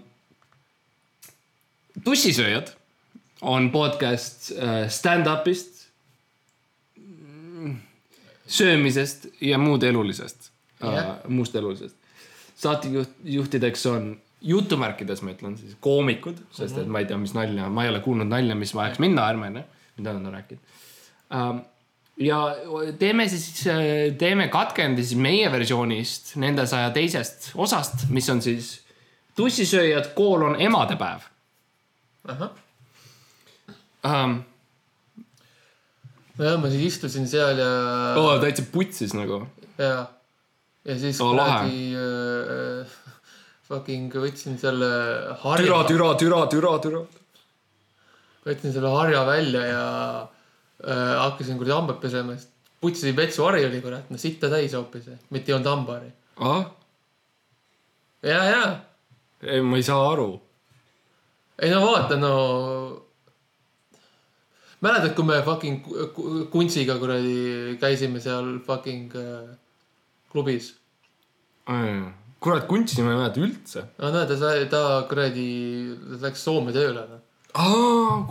[2.05, 2.75] tussisööjad
[3.43, 5.79] on podcast uh, stand-up'ist,
[8.51, 10.51] söömisest ja muud elulisest
[10.83, 11.97] uh, Jah., muust elulisest.
[12.61, 17.85] saatejuhtideks on jutumärkides ma ütlen siis koomikud, sest et ma ei tea, mis nalja, ma
[17.85, 19.67] ei ole kuulnud nalja, mis vajaks mind naerma onju,
[19.99, 20.79] mida nad on rääkinud
[21.31, 21.61] um,.
[22.21, 22.39] Ja
[23.01, 23.65] teeme siis,
[24.21, 28.75] teeme katkendi siis meie versioonist nende saja teisest osast, mis on siis
[29.39, 31.25] tussisööjad koolon emadepäev
[32.29, 32.51] ahah,
[34.05, 34.41] um,.
[36.37, 37.71] nojah, ma siis istusin seal ja
[38.21, 39.47] Oh, täitsa putsis nagu.
[39.79, 40.11] ja,
[40.85, 41.71] ja siis lahe.
[41.71, 42.99] kuradi äh,
[43.71, 44.91] fucking võtsin selle
[45.41, 47.03] harja türa,, türa, türa, türa, türa.
[48.45, 49.87] võtsin selle harja välja ja
[50.27, 50.40] äh,
[50.85, 55.57] hakkasin kuradi hambaid pesema, sest putsi vetsuhari oli kurat, no sitta täis hoopis, mitte ei
[55.59, 56.13] olnud hambahari.
[56.41, 56.65] ah,
[58.23, 58.63] ja, ja,
[59.43, 60.31] ei, ma ei saa aru.
[61.61, 62.33] ei no vaata, no.
[64.81, 69.51] mäletad, kui me fucking ku- ku- Kuntsiga kuradi käisime seal fucking äh,
[70.33, 70.75] klubis?
[72.41, 73.83] kurat, kuntsi ma ei mäleta üldse.
[73.99, 75.49] no näed, ta ta kuradi
[76.23, 77.21] läks Soome tööle, noh.
[77.55, 78.27] aa,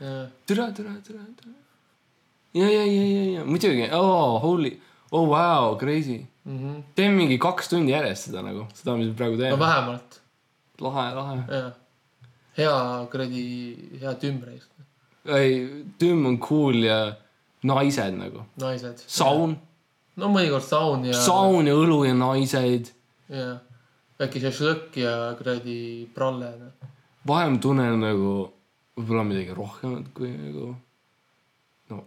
[0.00, 1.52] jah, türa, türa, türa, türa.
[2.54, 4.78] ja, ja, ja, ja, ja muidugi, oh holy,
[5.10, 6.26] oh wow, crazy.
[6.44, 6.82] Mhm.
[6.94, 9.58] teen mingi kaks tundi järjest seda nagu, seda, mis me praegu no teeme.
[9.60, 10.20] vähemalt,
[10.80, 11.62] lahe, lahe.
[12.56, 13.42] hea kuradi,
[14.00, 14.68] hea tümbreis,
[15.24, 17.00] ei, tümm on cool ja
[17.62, 18.44] naised nagu.
[18.56, 19.04] naised.
[19.06, 19.56] saun,
[20.16, 21.14] no mõnikord saun ja.
[21.14, 22.92] saun ja õlu ja naised.
[23.28, 23.60] jah,
[24.20, 26.79] äkki šašlõkk ja kuradi pralle, noh.
[27.26, 28.30] Vahel ma tunnen nagu
[28.96, 30.70] võib-olla midagi rohkemat kui nagu
[31.90, 32.04] no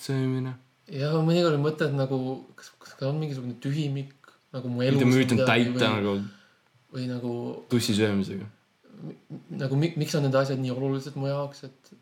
[0.00, 0.54] söömine.
[0.90, 2.18] ja mõnikord mõtled nagu,
[2.58, 4.14] kas, kas on mingisugune tühimik
[4.54, 5.00] nagu mu elus.
[5.00, 6.18] mida ma üritan täita nagu
[6.94, 7.32] või nagu
[7.72, 8.46] tussi söömisega.
[9.62, 11.92] nagu mi, miks on need asjad nii olulised mu jaoks, et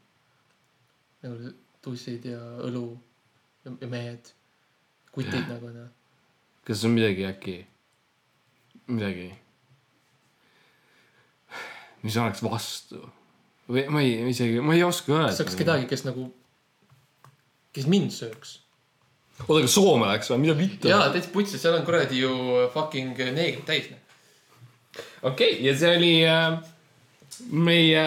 [1.25, 1.53] nagu
[1.85, 2.87] tussid ja õlu
[3.67, 4.31] ja, ja mehed,
[5.15, 5.91] kutid nagu noh.
[6.67, 7.57] kas on midagi äkki,
[8.89, 9.31] midagi,
[12.03, 13.01] mis oleks vastu
[13.71, 15.33] või ma ei, isegi, ma ei oska öelda.
[15.33, 16.29] kas oleks kedagi, kes nagu,
[17.75, 18.61] kes mind sööks?
[19.45, 20.91] oota, kas Soome läks või, mida vittu?
[20.91, 22.33] jaa, täitsa putsis, seal on kuradi ju
[22.75, 23.91] fucking neegrid täis.
[25.23, 26.61] okei okay,, ja see oli äh,
[27.51, 28.05] meie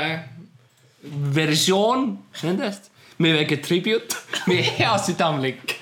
[1.36, 2.12] versioon
[2.44, 4.18] nendest, meie väike tribute,
[4.50, 5.76] meie hea südamlik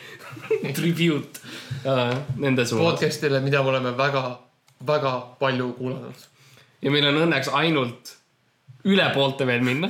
[0.77, 1.43] tribute
[1.85, 2.97] äh, nende suunas.
[2.97, 4.25] podcast'ile, mida me oleme väga,
[4.87, 6.25] väga palju kuulanud.
[6.81, 8.13] Ja meil on õnneks ainult
[8.87, 9.89] üle poolte veel minna.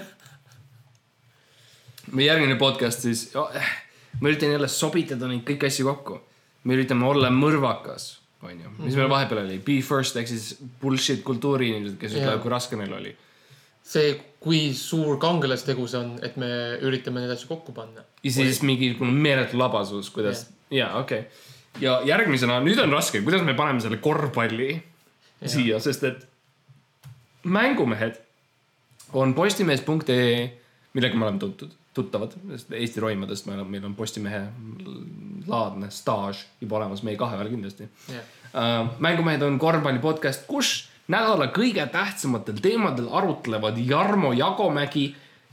[2.12, 6.21] meie järgmine podcast siis, ma üritan jälle sobitada neid kõiki asju kokku.
[6.63, 11.71] me üritame olla mõrvakas, onju, mis meil vahepeal oli, be first ehk siis bullshit kultuuri
[11.73, 13.15] inimesed, kes ütlevad, kui raske neil oli
[13.88, 16.50] see, kui suur kangelastegu see on, et me
[16.86, 18.04] üritame neid asju kokku panna.
[18.23, 21.84] ja siis mingi meeletu labasus, kuidas, jaa, okei okay..
[21.84, 25.52] ja järgmisena, nüüd on raske, kuidas me paneme selle korvpalli ja.
[25.52, 26.26] siia, sest et
[27.43, 28.21] mängumehed
[29.13, 30.58] on postimees.ee,
[30.93, 34.43] millega me oleme tuntud, tuttavad, sest Eesti roimadest me oleme, meil on Postimehe
[35.47, 38.91] laadne staaž juba olemas meie kahe vahel kindlasti jah, uh,.
[39.04, 45.08] mängumehed on korvpalli podcast, kus nädala kõige tähtsamatel teemadel arutlevad Jarmo Jagomägi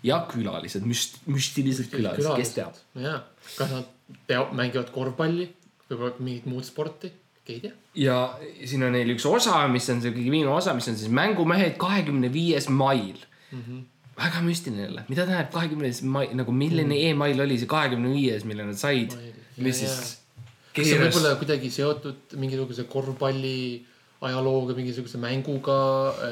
[0.05, 2.81] ja külalised, müst-, müstilised külalised, kes teab.
[3.01, 3.21] jaa,
[3.55, 3.93] kas nad
[4.29, 5.49] teavad, mängivad korvpalli,
[5.89, 7.13] võib-olla mingit muud sporti,
[7.49, 7.73] ei tea.
[7.95, 8.19] ja
[8.65, 11.77] siin on neil üks osa, mis on see kõige viimane osa, mis on siis mängumehed
[11.81, 13.19] kahekümne viies mail
[13.51, 13.61] mm.
[13.61, 13.81] -hmm.
[14.17, 17.09] väga müstiline jälle, mida tähendab kahekümne viies mai, nagu milline mm.
[17.13, 19.17] email oli see kahekümne viies, mille nad said
[19.57, 20.19] mis Jaa, siis
[20.75, 23.85] kas see võib olla kuidagi seotud mingisuguse korvpalli
[24.25, 25.79] ajalooga, mingisuguse mänguga,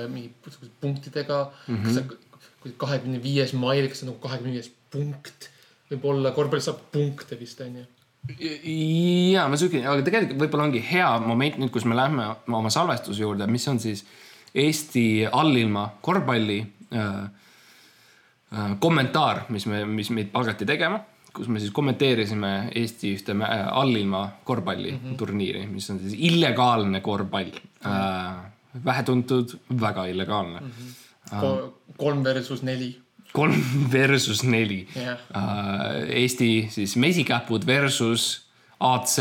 [0.08, 1.76] mingisuguse punktidega mm.
[1.76, 1.84] -hmm.
[1.84, 5.52] kas see kahekümne viies mail, kas see on nagu kahekümne viies punkt?
[5.92, 7.84] võib-olla korvpallis saab punkte vist onju.
[8.28, 13.24] Ja ma siuke, aga tegelikult võib-olla ongi hea moment nüüd, kus me lähme oma salvestuse
[13.24, 14.04] juurde, mis on siis
[14.52, 16.58] Eesti allilma korvpalli
[16.94, 17.08] äh,
[18.52, 21.00] äh, kommentaar, mis me, mis meid palgati tegema,
[21.32, 27.54] kus me siis kommenteerisime Eesti ühte äh, allilma korvpalliturniiri, mis on siis illegaalne korvpall
[27.86, 28.42] äh,.
[28.84, 30.70] vähetuntud, väga illegaalne mm.
[30.70, 31.72] -hmm.
[31.96, 33.01] kolm versus neli.
[33.32, 33.58] Kolm
[33.96, 38.46] versus neli jah, äh, Eesti siis mesikäpud versus
[38.80, 39.18] AC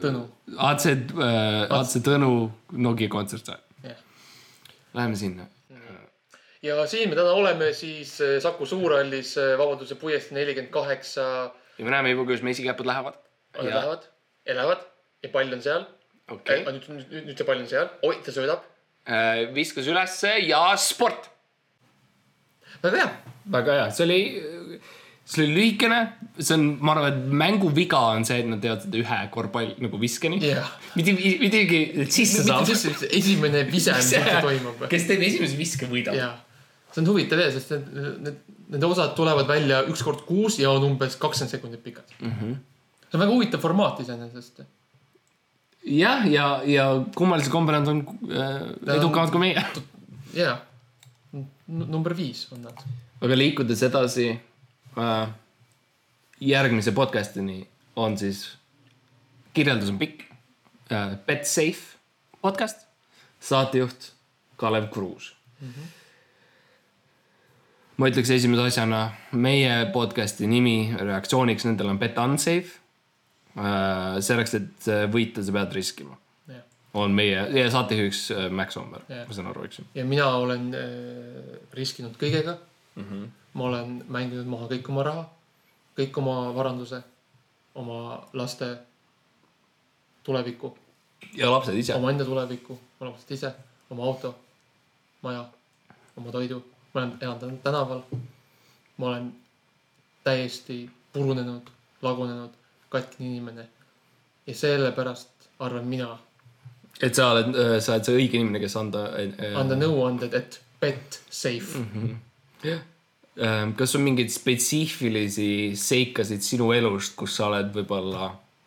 [0.00, 0.22] Tõnu,
[0.62, 2.34] AC äh,, AC Tõnu
[2.78, 3.58] Nokia kontsertsaal.
[3.82, 3.96] jah.
[4.94, 5.48] Läheme sinna.
[6.62, 11.26] ja siin me täna oleme siis eh, Saku Suurhallis eh, Vabaduse puiestee nelikümmend kaheksa
[11.78, 13.16] ja me näeme juba, kuidas mesikäpud lähevad.
[13.60, 14.04] lähevad,
[14.46, 14.84] elavad
[15.22, 15.84] ja pall on seal.
[16.30, 18.64] okei, nüüd, nüüd, nüüd see pall on seal, oi, ta söödab.
[19.56, 21.30] viskas ülesse ja sport.
[22.82, 23.10] Väga hea,
[23.56, 24.18] väga hea, see oli,
[25.24, 26.00] see oli lühikene,
[26.38, 29.74] see on, ma arvan, et mängu viga on see, et nad teevad seda ühe korvpall
[29.84, 30.70] nagu viskeni jah.
[30.98, 32.70] mitte, mitte isegi sisse saab.
[33.10, 34.86] esimene vise, mis üldse toimub.
[34.92, 36.18] kes teeb esimese viske, võidab.
[36.18, 36.32] jaa,
[36.90, 38.40] see on huvitav jah, sest need, need,
[38.74, 42.32] nende osad tulevad välja üks kord kuus ja on umbes kakskümmend sekundit pikad mm.
[42.32, 42.58] -hmm.
[43.06, 44.62] see on väga huvitav formaat iseenesest.
[45.84, 49.64] jah, ja, ja kummalisel kombel nad on äh, edukamad kui meie.
[50.34, 50.58] jaa,
[51.70, 52.82] number viis on nad.
[53.20, 55.28] aga liikudes edasi äh,
[56.40, 57.62] järgmise podcast'ini
[57.96, 58.46] on siis,
[59.54, 60.24] kirjeldus on pikk
[60.90, 61.16] äh,.
[61.26, 61.98] Betsafe
[62.42, 62.86] podcast,
[63.40, 64.12] saatejuht
[64.56, 65.68] Kalev Kruus mm.
[65.68, 65.88] -hmm.
[67.96, 72.80] ma ütleks esimese asjana meie podcast'i nimi reaktsiooniks nendele on Bet Unsafe
[73.56, 74.20] äh,.
[74.20, 76.16] selleks, et äh, võita, sa pead riskima,
[76.94, 79.84] on meie ja saatejuhiks äh, Max Sommer ma saan aru, eks ju.
[79.94, 82.56] ja mina olen äh, riskinud kõigega
[82.94, 83.04] mm.
[83.04, 83.28] -hmm.
[83.54, 85.24] ma olen mänginud maha kõik oma raha,
[85.98, 87.02] kõik oma varanduse,
[87.74, 88.76] oma laste
[90.22, 90.74] tuleviku,
[91.34, 91.94] ja lapsed ise.
[91.94, 93.52] omaenda tuleviku, oma lapsed ise,
[93.90, 94.34] oma auto,
[95.22, 95.44] maja,
[96.16, 96.64] oma toidu.
[96.94, 98.02] ma olen, elan tän- tänaval.
[98.96, 99.34] ma olen
[100.24, 101.70] täiesti purunenud,
[102.02, 102.50] lagunenud,
[102.88, 103.68] katkine inimene.
[104.46, 106.18] ja sellepärast arvan mina
[107.00, 111.20] et sa oled, sa oled see õige inimene, kes anda äh, anda nõuanded, et bet
[111.30, 111.88] safe mm.
[111.94, 112.78] Mhm.
[113.40, 118.26] Ähm, kas on mingeid spetsiifilisi seikasid sinu elust, kus sa oled võib-olla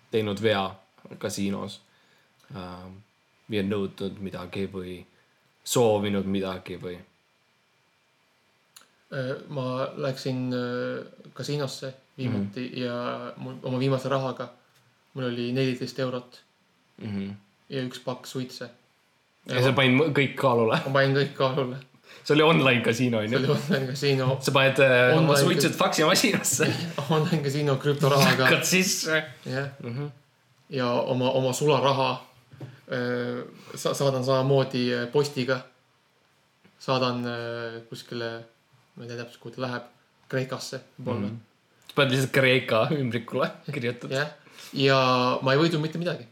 [0.09, 0.63] teinud vea
[1.21, 1.75] kasiinos
[2.55, 2.95] ähm,
[3.53, 4.95] ja nõudnud midagi või
[5.67, 6.95] soovinud midagi või?
[9.13, 12.81] Äh, ma läksin äh, kasiinosse viimati mm -hmm.
[12.81, 14.49] ja mul oma viimase rahaga
[15.13, 16.41] mul oli neliteist eurot
[17.01, 17.33] Mm -hmm.
[17.69, 18.69] Ja üks pakk suitse.
[19.49, 20.79] ja sa panid kõik kaalule.
[20.85, 21.79] ma panin kõik kaalule.
[22.23, 23.55] see oli online kasiino see oli onju.
[23.55, 26.69] online kasiino, sa paned äh, oma Online- suitsud faksimasinasse,
[27.17, 29.23] online kasiino krüptorahaga hakkad sisse.
[29.45, 29.69] jah,
[30.69, 32.09] ja oma, oma sularaha
[32.91, 33.43] öö,
[33.75, 35.61] sa- saadan samamoodi äh, postiga.
[36.83, 37.23] saadan
[37.89, 38.29] kuskile,
[38.95, 39.83] ma ei tea täpselt, kuhu ta läheb,
[40.27, 41.37] Kreekasse võib-olla mm.
[41.87, 44.11] sa paned lihtsalt Kreeka ümbrikule, kirjutad.
[44.11, 44.31] jah,
[44.75, 44.97] ja
[45.45, 46.25] ma ei võidu mitte midagi.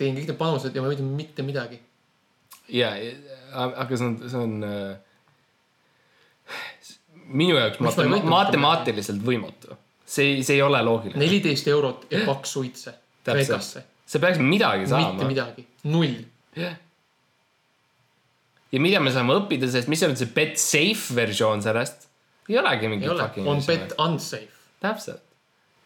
[0.00, 1.78] Tegin kõik need panused ja ma ei võidu mitte midagi.
[2.72, 2.90] ja,
[3.54, 4.98] aga see on, see on äh,
[7.30, 9.76] minu jaoks Miks ma võitnud matemaatiliselt võimatu.
[10.10, 11.20] see ei, see ei ole loogiline.
[11.22, 15.26] neliteist eurot ja kaks suitse Kreekasse, sa peaks midagi mitte saama.
[15.28, 16.16] midagi, null.
[16.58, 16.78] jah.
[18.72, 22.08] ja mida me saame õppida sellest, mis on see bet safe versioon sellest?
[22.50, 24.48] ei olegi mingi ei ole, fucking on bet unsafe.
[24.82, 25.22] täpselt.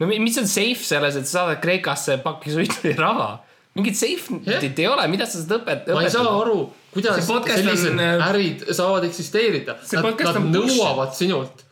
[0.01, 3.29] no mi- mis on safe selles, et sa saadad Kreekasse paki suitsu ja raha?
[3.75, 4.63] Mingit safe'it Jah.
[4.79, 9.05] ei ole, mida sa saad õpet-, ma ei saa aru, kuidas sellised on, ärid saavad
[9.09, 9.75] eksisteerida.
[9.93, 11.65] Nad, nad nõuavad sinult,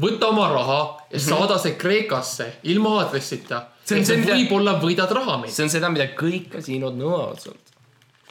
[0.00, 0.80] võta oma raha
[1.10, 1.26] ja Mhm.
[1.28, 3.66] saada see Kreekasse ilma aadressita.
[3.84, 5.52] See on see, mida- võib-olla võidad raha meilt.
[5.52, 7.60] see on seda, mida kõik kasiinod nõuavad sult.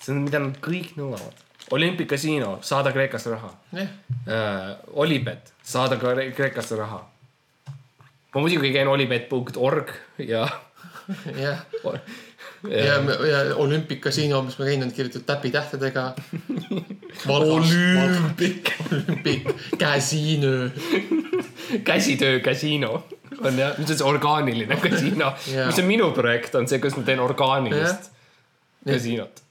[0.01, 1.33] see on, mida nad kõik nõuavad.
[1.71, 3.87] Olympic Casino, saada Kreekasse raha jah,
[4.27, 4.75] äh,.
[4.95, 6.99] Olipet, saada ka Kreekasse raha.
[8.33, 10.47] ma muidugi käin olipet.org ja,
[11.37, 11.59] jah.
[12.69, 13.43] ja, ja,
[13.99, 16.13] Casino, mis ma käin, on kirjutatud täpitähtedega.
[17.27, 20.71] Olümpik, Olympic Casino.
[21.83, 23.03] käsitöö kasiino
[23.39, 25.33] on jah, mis on see orgaaniline kasiino
[25.65, 28.11] mis on minu projekt, on see, kus ma teen orgaanilist
[28.87, 29.42] kasiinot.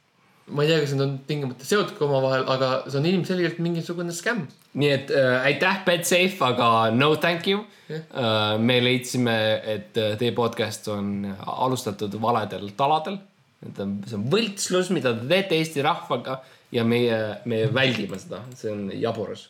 [0.53, 4.47] Ma ei tea, kas need on tingimata seotud omavahel, aga see on ilmselgelt mingisugune skämm.
[4.79, 8.01] nii et äh, aitäh, Betsafe, aga no thank you Jah.
[8.01, 8.59] äh,.
[8.59, 9.37] me leidsime,
[9.75, 13.19] et äh, teie podcast on alustatud valedel taladel.
[13.67, 16.41] et see on võltslus, mida te teete Eesti rahvaga
[16.73, 19.49] ja meie, me väldime seda, see on jaburus.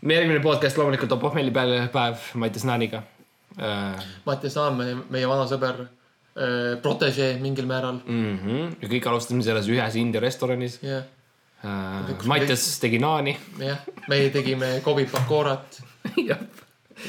[0.00, 3.04] meie järgmine podcast loomulikult on pohmellipäev, päev Mattias Naaniga
[3.58, 4.10] äh,.
[4.26, 5.86] Mattias Naam, meie, meie vana sõber,
[6.82, 8.00] protežee mingil määral.
[8.06, 8.74] Mm -hmm.
[8.82, 11.02] ja kõik alustasime selles ühes India restoranis jah,
[11.64, 12.26] äh,.
[12.26, 13.36] Mattias tegi naani.
[13.58, 15.80] jah, meie tegime Kobi Pakorat
[16.30, 16.38] jah,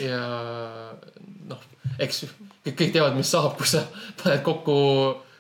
[0.01, 0.21] ja
[1.47, 1.61] noh,
[1.99, 2.25] eks
[2.65, 3.83] kõik, kõik teavad, mis saab, kui sa
[4.23, 4.77] paned kokku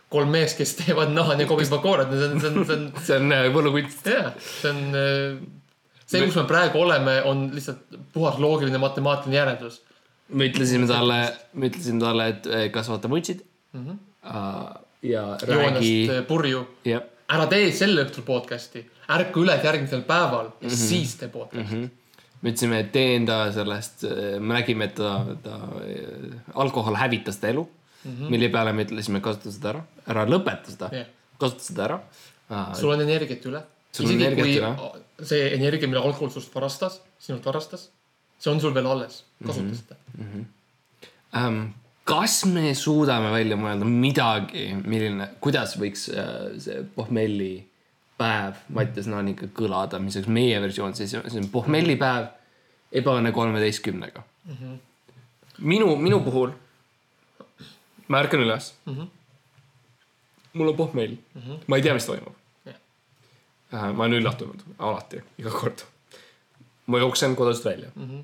[0.09, 3.17] kolm meest, kes teevad naani ja Kobi Pakorat, see on, see on, see on, see
[3.17, 4.05] on äh, võlukunst.
[4.05, 4.81] jaa, see on.
[6.05, 9.81] see, kus me praegu oleme, on lihtsalt puhas loogiline matemaatiline järeldus
[10.29, 11.19] me ütlesime talle,
[11.53, 13.85] me ütlesime talle, et eh, kasvata mutsid mm.
[13.85, 13.97] -hmm.
[15.01, 16.65] ja räägi joonest, purju.
[17.29, 20.87] ära tee sel õhtul podcast'i, ärka üles järgmisel päeval ja mm -hmm.
[20.89, 21.89] siis tee podcast'i mm.
[22.41, 24.03] me ütlesime, et tee enda sellest,
[24.39, 27.69] me nägime, et ta, ta eh, alkohol hävitas ta elu
[28.03, 28.11] mm.
[28.11, 28.29] -hmm.
[28.29, 31.07] mille peale me ütlesime, kasuta seda ära, ära lõpeta seda Jah.
[31.37, 31.99] kasuta seda ära
[32.49, 32.75] uh,.
[32.75, 33.63] sul on energiat üle.
[33.99, 34.75] Isegi kui üle.
[35.25, 37.89] see energia, mille alkohol sinust varastas, sinult varastas,
[38.39, 39.79] see on sul veel alles, kasuta mm -hmm.
[39.81, 41.47] seda.
[41.47, 41.73] Um,
[42.09, 47.51] kas me suudame välja mõelda midagi, milline, kuidas võiks uh, see pohmelli
[48.19, 52.31] päev Mattias Naaniga kõlada, mis oleks meie versioon, siis see on pohmellipäev
[52.99, 54.55] ebaõnne kolmeteistkümnega mm.
[54.55, 54.79] -hmm.
[55.59, 56.55] minu, minu puhul
[58.07, 58.95] ma ärkan üles mm.
[58.95, 59.07] -hmm.
[60.53, 61.63] mul on pohmell mm, -hmm.
[61.67, 62.75] ma ei tea, mis toimub Jah.
[63.73, 63.95] uh,.
[63.95, 65.85] ma olen üllatunud alati, iga kord.
[66.87, 68.09] ma jooksen kodust välja mm.
[68.09, 68.23] -hmm.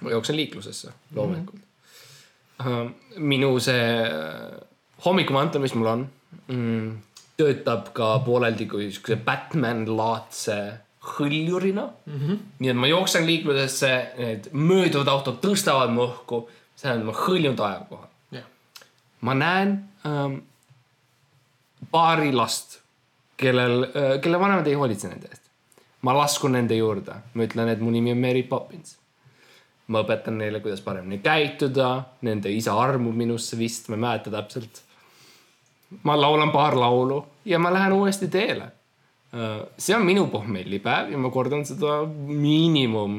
[0.00, 1.60] ma jooksen liiklusesse loomulikult mm.
[1.60, 1.69] -hmm.
[2.60, 4.58] Uh, minu see äh,
[5.04, 6.02] hommikumantel, mis mul on
[6.52, 6.90] mm,,
[7.40, 10.56] töötab ka pooleldi kui siukse Batman-laadse
[11.14, 12.18] hõljurina mm.
[12.18, 12.38] -hmm.
[12.58, 16.42] nii et ma jooksen liiklusesse, need mööduvad autod tõstavad mu õhku,
[16.76, 18.08] see tähendab, ma hõljun taeva kohal.
[18.36, 18.44] jah,
[19.20, 19.74] ma näen
[20.06, 20.36] ähm,
[21.90, 22.80] paari last,
[23.40, 25.48] kellel äh,, kelle vanemad ei hoolitse nende eest.
[26.02, 28.98] ma laskun nende juurde, ma ütlen, et mu nimi on Mary Poppins.
[29.90, 31.90] Ma õpetan neile, kuidas paremini käituda,
[32.26, 34.82] nende isa armub minusse vist, ma ei mäleta täpselt.
[36.06, 38.70] ma laulan paar laulu ja ma lähen uuesti teele.
[39.78, 43.12] see on minu pohmellipäev ja ma kordan seda miinimum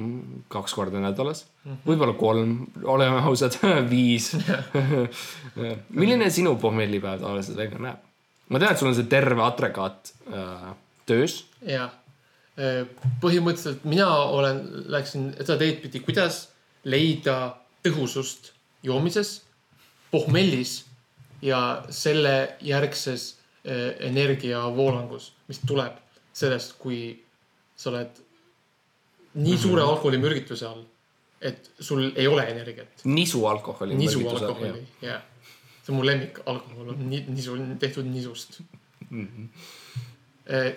[0.51, 1.45] kaks korda nädalas,
[1.87, 3.55] võib-olla kolm, oleme ausad,
[3.93, 4.33] viis.
[6.01, 8.07] milline sinu pohmellipäev tavaliselt välja näeb?
[8.49, 10.71] ma tean, et sul on see terve atregaat äh,
[11.07, 11.43] töös.
[11.63, 11.89] ja
[13.21, 14.59] põhimõtteliselt mina olen,
[14.91, 16.50] läksin seda teed pidi, kuidas
[16.83, 17.37] leida
[17.85, 18.51] tõhusust
[18.83, 19.41] joomises,
[20.11, 20.81] pohmellis
[21.41, 25.97] ja selle järgses eh, energiavoolangus, mis tuleb
[26.33, 27.13] sellest, kui
[27.75, 28.21] sa oled
[29.41, 30.83] nii suure alkoholimürgituse all,
[31.41, 33.05] et sul ei ole energiat.
[33.05, 33.95] nisu alkoholi.
[33.97, 35.21] nisu alkoholi, jah.
[35.81, 38.61] see on mu lemmik alkohol, on ni- nisu, tehtud nisust.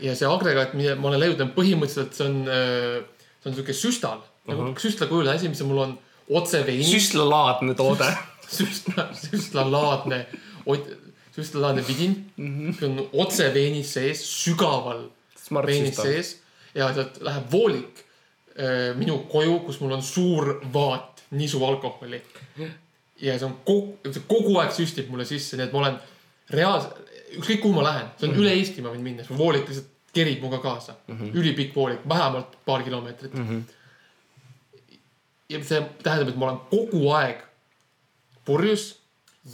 [0.00, 4.62] ja see agregaat, mida ma olen leiutanud, põhimõtteliselt see on, see on siuke süstal nagu
[4.62, 4.80] uh -huh.
[4.80, 6.90] süstla kujuline asi, mis mul on otseveinis.
[6.90, 8.09] süstlalaadne toode.
[8.59, 10.26] süstla, süstlalaadne,
[11.33, 12.78] süstlalaadne vidin mm, -hmm.
[12.78, 16.04] see on otseveinis sees, sügaval Smart veinis süstal.
[16.04, 16.40] sees
[16.74, 18.04] ja sealt läheb voolik
[18.59, 22.22] äh, minu koju, kus mul on suur vaat nisu alkoholi.
[23.20, 25.98] ja see on kogu, see kogu aeg süstib mulle sisse, nii et ma olen
[26.50, 26.96] reaalselt,
[27.38, 30.42] ükskõik kuhu ma lähen, see on üle Eesti, ma võin minna, see voolik lihtsalt kerib
[30.42, 31.16] minuga kaasa mm.
[31.18, 31.37] -hmm.
[31.40, 33.48] ülipikk voolik, vähemalt paar kilomeetrit mm.
[33.48, 33.62] -hmm.
[35.50, 37.42] Ja see tähendab, et ma olen kogu aeg
[38.44, 38.87] purjus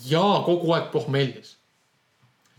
[0.06, 1.56] ja kogu aeg pohmellis.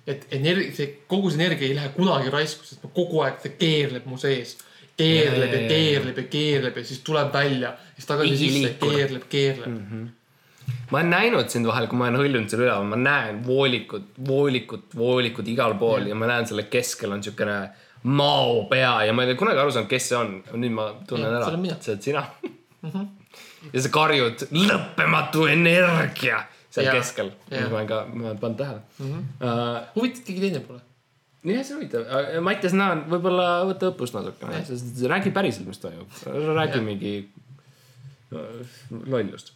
[0.07, 3.53] et energia, see kogu see energia ei lähe kunagi raisku, sest ma kogu aeg, see
[3.59, 4.57] keerleb mu sees.
[4.97, 9.85] keerleb ja keerleb ja keerleb ja siis tuleb välja, siis tagasi sisse, keerleb, keerleb mm.
[9.91, 10.73] -hmm.
[10.91, 14.97] ma olen näinud sind vahel, kui ma olen hõljunud seal üleval, ma näen voolikut, voolikut,
[14.97, 17.61] voolikut igal pool ja ma näen selle keskel on siukene
[18.03, 20.37] maopea ja ma ei ole kunagi aru saanud, kes see on.
[20.57, 22.27] nüüd ma tunnen Jah, ära see oled sina
[23.73, 26.95] ja sa karjud lõppematu energia seal Jaa.
[26.95, 29.81] keskel, ma olen ka, ma olen pannud tähele uh,.
[29.95, 30.79] huvitav, et keegi teine pole.
[31.43, 32.05] jah, see on huvitav.
[32.45, 36.21] Mattias Naan, võib-olla võta õppust natukene, sest räägi päriselt, mis toimub.
[36.27, 36.85] räägi Jah.
[36.85, 37.15] mingi
[38.31, 39.53] äh, lollust.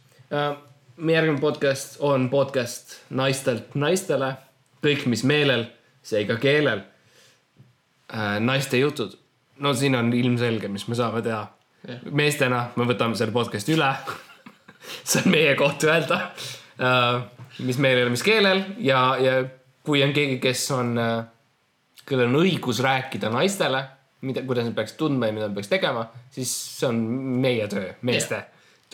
[0.97, 4.35] meie järgmine podcast on podcast naistelt naistele.
[4.83, 5.69] kõik, mis meelel,
[6.03, 6.83] see ka keelel.
[8.39, 9.15] naiste jutud.
[9.59, 11.45] no siin on ilmselge, mis me saame teha.
[12.11, 13.91] Meestena me võtame selle podcast'i üle.
[15.09, 16.19] see on meie koht öelda,
[17.65, 19.39] mis meelel, mis keelel ja, ja
[19.85, 21.23] kui on keegi, kes on äh,
[22.05, 23.81] kellel on õigus rääkida naistele,
[24.25, 27.01] mida, kuidas nad peaks tundma ja mida nad peaks tegema, siis see on
[27.43, 28.43] meie töö, meeste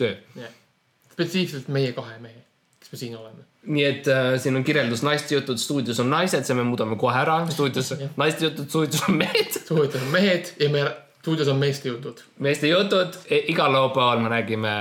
[0.00, 0.16] töö.
[1.12, 2.44] spetsiifiliselt meie kahe mehe,
[2.80, 3.46] kes me siin oleme.
[3.62, 7.20] nii et äh, siin on kirjeldus naiste jutud, stuudios on naised, see me muudame kohe
[7.20, 9.52] ära, stuudios naiste jutud, stuudios on mehed.
[9.60, 10.86] stuudios on mehed ja me,
[11.22, 12.20] stuudios on meeste jutud.
[12.42, 14.74] meeste jutud, igal laupäeval me räägime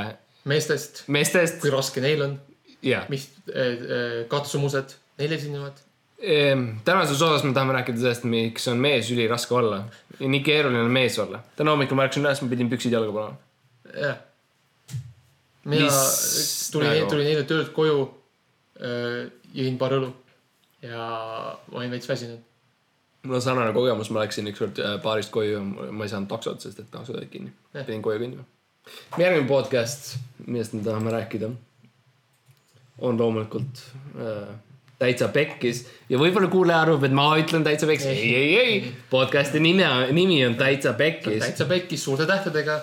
[0.50, 2.36] meestest, meestest kui raske neil on,
[2.82, 5.80] ja mis äh, äh, katsumused neil esinevad.
[6.22, 9.86] Ehm, tänases osas me tahame rääkida sellest, miks on mees üliraske olla
[10.28, 11.40] nii keeruline on mees olla.
[11.56, 13.38] täna hommikul ma ärkasin üles, ma pidin püksid jalga panema.
[13.96, 14.18] jah.
[15.66, 18.06] mina Mis tulin nagu-, tulin eile töölt koju,
[19.54, 20.12] jõin paar õlu
[20.86, 21.06] ja
[21.72, 22.42] olin veits väsinud.
[23.24, 26.80] Mul on sarnane kogemus, ma läksin ükskord äh, baarist koju ma ei saanud taksot, sest
[26.82, 27.54] et taksod olid kinni.
[27.76, 27.86] Jah.
[27.86, 28.48] pidin koju kõndima.
[29.22, 30.16] järgmine podcast,
[30.48, 31.52] millest me tahame rääkida,
[33.02, 33.84] on loomulikult
[34.18, 34.50] äh,
[35.02, 38.10] täitsa pekkis ja võib-olla kuulaja arvab, et ma ütlen täitsa pekkis.
[38.10, 41.40] ei, ei, ei, podcast'i nime, nimi on Täitsa pekkis.
[41.46, 42.82] täitsa pekkis suurte tähtedega.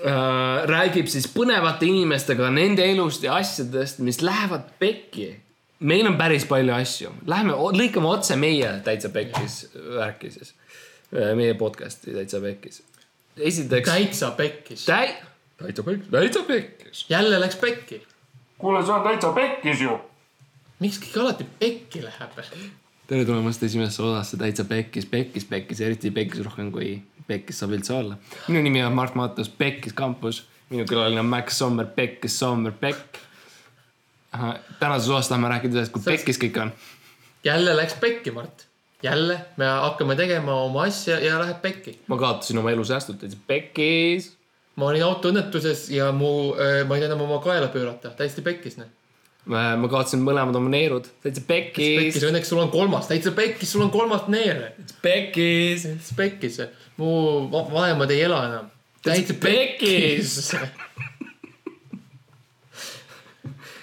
[0.00, 5.32] äh, räägib siis põnevate inimestega nende elust ja asjadest, mis lähevad pekki.
[5.80, 9.62] Meil on päris palju asju, lähme lõikame otse meie täitsa pekkis
[9.96, 10.54] värki siis.
[11.10, 12.82] meie podcast'i täitsa pekkis.
[13.36, 13.88] esiteks.
[13.88, 14.84] täitsa pekkis.
[14.86, 15.16] täi-,
[15.62, 17.06] täitsa pekkis, täitsa pekkis.
[17.08, 18.02] jälle läks pekki.
[18.58, 19.98] kuule, see on täitsa pekkis ju.
[20.78, 22.38] miks kõik alati pekki läheb?
[23.10, 26.92] tere tulemast esimesse osasse Täitsa pekkis, pekkis, pekkis, eriti pekkis rohkem kui
[27.26, 28.18] pekkis saab üldse olla.
[28.48, 30.44] minu nimi on Mart Maatus, Pekkis kampus.
[30.70, 33.18] minu külaline on Max Sommer, Pekkis Sommer, Pekk.
[34.80, 36.72] Tänases osas tahame rääkida sellest, kui pekkis kõik on.
[37.44, 38.66] jälle läks pekki, Mart.
[39.02, 41.98] jälle me hakkame tegema oma asja ja läheb pekki.
[42.06, 44.32] ma kaotasin oma elusäästud täitsa pekkis.
[44.76, 46.54] ma olin autoõnnetuses ja mu,
[46.86, 48.86] ma ei enam oma kaela pöörata, täiesti pekkis, noh.
[49.46, 52.28] ma kaotasin mõlemad oma neerud, täitsa pekkis pekkis,.
[52.30, 54.70] õnneks sul on kolmas, täitsa pekkis, sul on kolmas neer.
[55.02, 55.88] pekkis.
[56.16, 56.62] pekkis,
[56.96, 58.70] mu va- vanemad ei ela enam.
[59.02, 60.52] täitsa pekkis.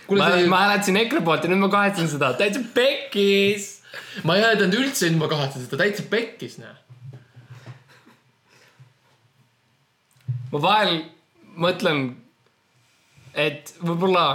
[0.10, 3.70] ma, see, ma hääletasin EKRE poolt ja nüüd ma kahetsen seda, täitsa pekkis.
[4.24, 6.76] ma ei hääletanud üldse, nüüd ma kahetsen seda, täitsa pekkis, noh.
[10.54, 11.02] ma vahel
[11.58, 12.06] mõtlen,
[13.38, 14.28] et võib-olla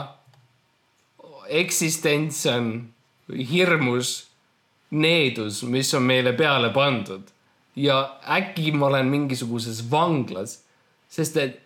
[1.52, 2.72] eksistents on
[3.32, 4.14] hirmus
[4.92, 7.30] needus, mis on meile peale pandud
[7.76, 10.60] ja äkki ma olen mingisuguses vanglas,
[11.08, 11.60] sest et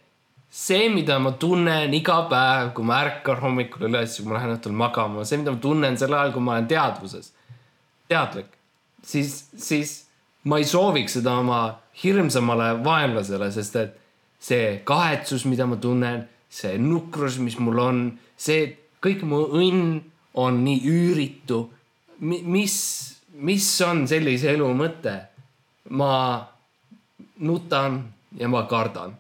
[0.57, 4.77] see, mida ma tunnen iga päev, kui ma ärkan hommikul üles kui ma lähen õhtul
[4.77, 7.33] magama, see, mida ma tunnen sel ajal, kui ma olen teadvuses,
[8.09, 8.49] teadlik,
[9.05, 9.99] siis, siis
[10.49, 11.61] ma ei sooviks seda oma
[12.03, 13.95] hirmsamale vaenlasele, sest et
[14.47, 18.03] see kahetsus, mida ma tunnen, see nukrus, mis mul on,
[18.39, 18.71] see
[19.05, 19.99] kõik mu õnn
[20.41, 21.65] on nii üüritu
[22.19, 22.41] Mi,.
[22.41, 22.77] mis,
[23.37, 25.19] mis on sellise elu mõte?
[25.87, 26.41] ma
[27.45, 28.01] nutan
[28.41, 29.13] ja ma kardan.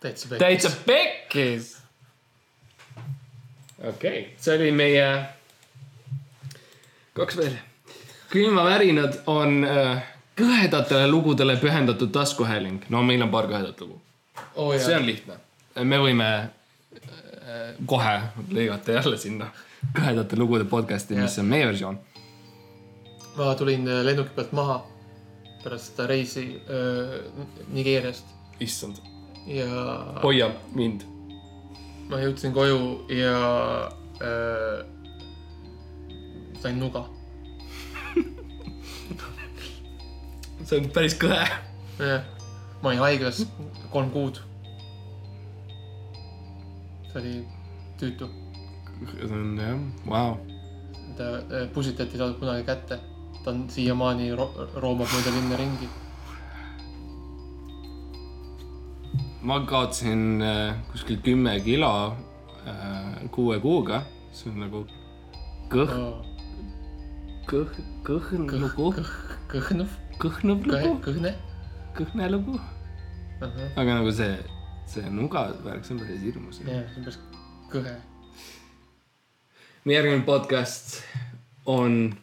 [0.00, 0.38] Täitsa pekkis.
[0.38, 1.70] täitsa pekkis.
[3.88, 5.06] okei okay., see oli meie,
[7.12, 7.56] kaks veel.
[8.30, 10.02] külmavärinad on äh,
[10.36, 12.84] kõhedatele lugudele pühendatud taskuhääling.
[12.88, 14.00] no meil on paar kõhedat lugu.
[14.54, 15.38] oo see on lihtne.
[15.84, 18.20] me võime äh, kohe
[18.50, 19.50] lõigata jälle sinna
[19.94, 21.98] kõhedate lugude podcast'i, mis on meie versioon.
[23.36, 24.80] ma tulin äh, lennuki pealt maha
[25.64, 27.18] pärast seda reisi äh,
[27.72, 28.26] Nigeeriast
[28.60, 29.00] issand,
[29.46, 29.66] ja
[30.22, 31.04] hoia mind.
[32.10, 33.36] ma jõudsin koju ja
[34.22, 34.86] äh,
[36.62, 37.04] sain nuga.
[40.66, 41.44] see on päris kõhe.
[41.98, 42.26] jah,
[42.82, 43.44] ma olin haiglas
[43.94, 44.42] kolm kuud.
[47.12, 47.34] see oli
[48.00, 48.30] tüütu,
[49.14, 50.40] see on jah, vau.
[51.18, 52.98] ta äh, Pusitet ei saadud kunagi kätte.
[53.44, 55.90] ta on siiamaani ro roomab mööda linna ringi.
[59.46, 62.16] Ma kaotasin äh, kuskil kümme kilo
[62.66, 64.02] äh, kuue kuuga.
[64.32, 64.80] see on nagu
[65.70, 65.92] kõh,
[67.46, 68.90] kõh, kõhn lugu,
[69.52, 71.32] kõhnov, kõhnuv lugu, kõhne.
[71.96, 72.58] kõhne lugu.
[73.40, 74.34] jah, aga nagu see,
[74.90, 76.58] see nuga värk, see on päris hirmus.
[76.58, 77.22] see on päris
[77.70, 77.94] kõhe.
[79.86, 80.98] meie järgmine podcast
[81.70, 82.16] on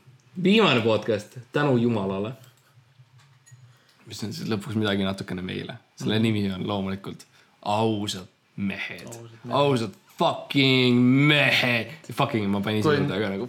[0.44, 2.36] viimane podcast tänu Jumalale.
[4.08, 5.78] Mis on siis lõpuks midagi natukene meile.
[6.00, 7.26] selle nimi on loomulikult
[7.64, 9.08] ausad mehed
[9.50, 10.98] Ausad, fucking
[11.28, 11.92] mehed.
[12.14, 13.48] Fucking ma panin juurde ka nagu.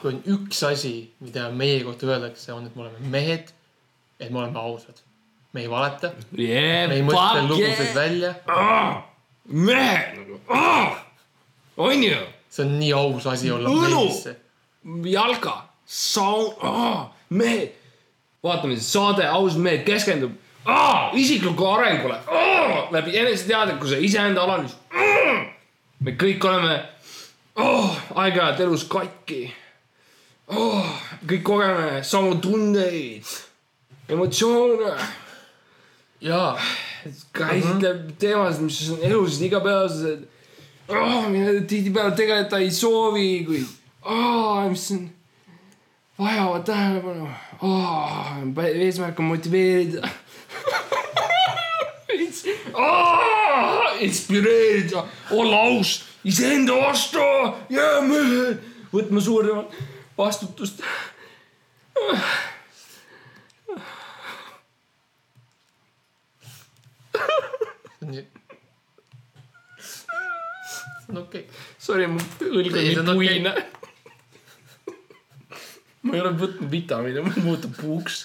[0.00, 3.52] kui on üks asi, mida meie kohta öeldakse, on, et me oleme mehed,
[4.20, 5.02] et me oleme ausad.
[5.52, 7.94] me ei valeta, Yeah, me ei mõtle lugusid yeah.
[7.94, 8.34] välja.
[9.46, 10.40] mehed nagu,
[11.76, 12.18] on ju,
[12.50, 14.36] see on nii aus asi olla mehisse.
[15.12, 15.56] jalka,
[15.86, 17.72] saun- oh,, mehed.
[18.46, 20.34] Vaatame siis saade Ausad mehed keskendub
[20.66, 22.18] oh, isiklikule arengule.
[22.26, 24.76] Oh, läbi eneseteadlikkuse, iseenda analüüs.
[26.00, 26.80] Me kõik oleme
[27.62, 29.46] oh, aeg-ajalt elus katki.
[30.46, 30.90] Oh,.
[31.26, 33.26] kõik kogeme samu tundeid,
[34.08, 34.92] emotsioone,
[36.22, 36.52] jaa,
[37.34, 40.28] käsitleb teemasid, mis on elus igapäevased.
[40.86, 41.26] Oh,.
[41.26, 43.66] millega tihtipeale tegeleda ei soovi, kuid
[44.06, 45.08] oh, mis on,
[46.18, 47.28] vajavad tähelepanu
[47.62, 48.64] oh,.
[48.64, 50.08] eesmärk on motiveerida
[52.72, 53.96] oh,.
[54.00, 57.18] inspireerida, olla aus iseenda vastu
[57.70, 58.62] ja mehed,
[58.92, 59.76] võtma suuremat
[60.18, 60.82] vastutust.
[68.00, 68.26] nii.
[71.08, 71.44] on okei okay..
[71.78, 73.40] Sorry, mu õlg Ei, see on on nii okei.
[73.40, 73.52] puine.
[76.16, 78.22] Ma ei ole võtnud vitamiine, mul muutub puuks.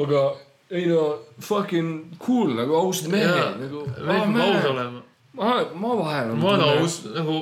[0.00, 0.20] aga
[0.70, 3.84] ei no fucking cool nagu ausad mehed nagu.
[3.98, 5.02] peame aus olema.
[5.36, 6.34] ma, ma vahel.
[6.38, 7.38] ma olen aus, nagu,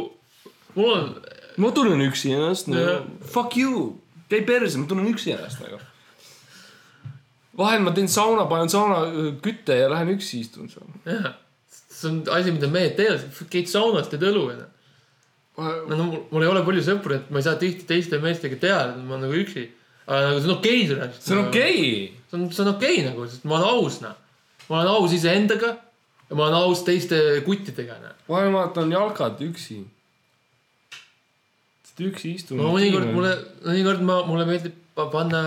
[0.74, 1.10] mul on,
[1.60, 3.04] ma tunnen üksi ennast nagu
[3.34, 3.92] fuck you,
[4.32, 5.78] käi perse, ma tunnen üksi ennast nagu.
[7.60, 10.88] vahel ma teen sauna, panen sauna äh, kütte ja lähen üksi istun seal.
[11.06, 11.36] jah,
[11.70, 14.66] see on asi, mida mehed teevad, käid saunas, teed õlu onju.
[15.58, 18.94] No mul, mul ei ole palju sõpru, et ma ei saa tihti teiste meestega teada,
[19.00, 19.66] ma olen nagu üksi.
[20.06, 21.10] aga nagu see on okei okay,.
[21.18, 21.92] see on okei okay..
[22.30, 24.16] see on, see on okei okay, nagu, sest ma olen aus noh.
[24.68, 25.74] ma olen aus iseendaga
[26.28, 28.16] ja ma olen aus teiste kuttidega noh.
[28.30, 29.80] vahel ma vaatan jalkat üksi.
[31.88, 32.62] sest üksi istun.
[32.62, 33.34] no mõnikord mulle,
[33.66, 35.42] mõnikord ma, mulle meeldib pa- panna,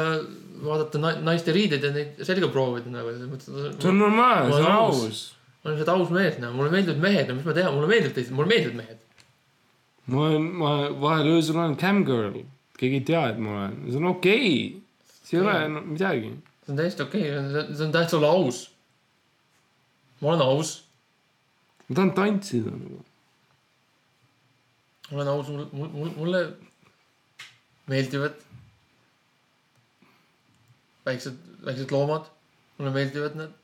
[0.62, 3.78] vaadata na- naiste riideid ja neid selga proovida nagu selles mõttes.
[3.80, 5.24] see on normaalne, Ma see on aus.
[5.62, 8.18] ma olen lihtsalt aus mees noh, mulle meeldivad mehed, no mis ma teha, mulle meeldivad
[8.18, 9.01] teised, mulle meeldivad mehed.
[10.12, 12.42] Ma olen, ma vahel öösel olen cam girl,
[12.80, 15.14] keegi ei tea, et ma olen, see on okei okay..
[15.24, 16.34] see ei ole no, midagi.
[16.66, 18.60] see on täiesti okei okay., see on tähtis olla aus.
[20.22, 20.74] ma olen aus,
[21.88, 23.00] ma tahan tantsida nagu.
[25.12, 26.44] olen aus, mul, mul, mulle
[27.92, 28.36] meeldivad
[31.06, 32.28] väiksed, väiksed loomad,
[32.78, 33.56] mulle meeldivad nad.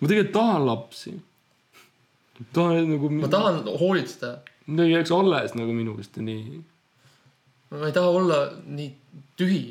[0.00, 1.14] ma tegelikult tahan lapsi.
[2.52, 3.14] tahan nagu.
[3.22, 4.36] ma tahan hoolitseda,
[4.66, 6.60] midagi jääks alles nagu minust ja nii.
[7.70, 8.88] ma ei taha olla nii
[9.38, 9.64] tühi.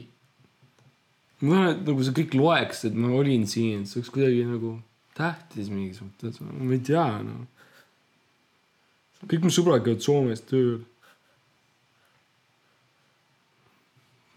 [1.42, 4.76] ma tahan, et nagu see kõik loeks, et ma olin siin, see oleks kuidagi nagu
[5.18, 7.48] tähtis mingis mõttes, ma ei tea noh.
[9.26, 10.84] kõik mu sõbrad käivad Soomes tööl.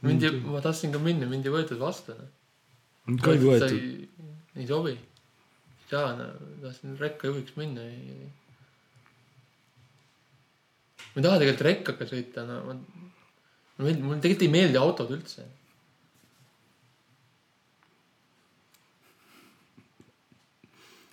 [0.03, 2.19] mind ei, ma tahtsin ka minna, mind ei võetud vastu.
[3.23, 3.79] ka ei võetud.
[4.59, 4.99] ei sobi.
[4.99, 6.13] ei saa,
[6.65, 7.87] tahtsin rekkajuhiks minna.
[11.19, 12.75] Ma ei taha tegelikult rekkaga sõita, no ma,
[13.83, 15.47] mulle tegelikult ei meeldi autod üldse.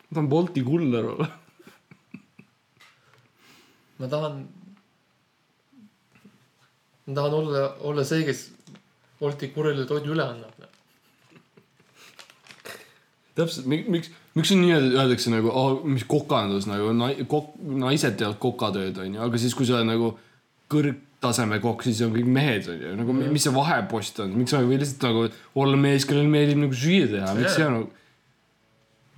[0.06, 1.28] ma tahan Bolti kuller olla.
[3.98, 4.38] ma tahan,
[7.08, 8.44] ma tahan olla, olla see, kes
[9.24, 10.70] Wolti kurjale toidu üle annab.
[13.34, 17.56] täpselt, miks, miks on nii, öeldakse nagu oh,, mis kokandus nagu nai-, kok-,
[17.86, 20.12] naised teevad kokatööd, onju, aga siis, kui sa oled nagu
[20.72, 23.32] kõrgtaseme kokk, siis on kõik mehed, onju, nagu mm.
[23.36, 25.26] mis see vahepost on, miks sa ei või lihtsalt nagu
[25.64, 27.90] olla mees, kellel meeldib nagu süüa teha, miks see on nagu.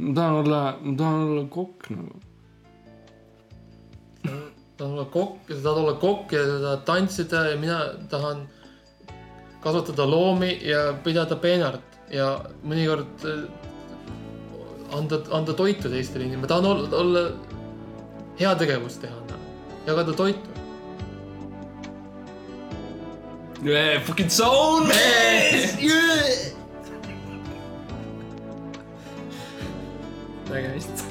[0.03, 2.21] ma tahan olla, ma tahan olla kokk nagu.
[4.77, 7.79] tahad olla kokk, sa tahad olla kokk ja sa tahad tantsida ja mina
[8.11, 8.45] tahan
[9.63, 13.25] kasvatada loomi ja pidada peenart ja mõnikord
[14.91, 17.31] anda, anda toitu teistele inimestele, tahan olla, olla,
[18.39, 19.39] heategevust teha, noh.
[19.87, 20.49] jagada toitu.
[23.63, 24.93] Yeah, fucking soul man!
[25.79, 26.57] Yeah..
[30.49, 31.03] nägemist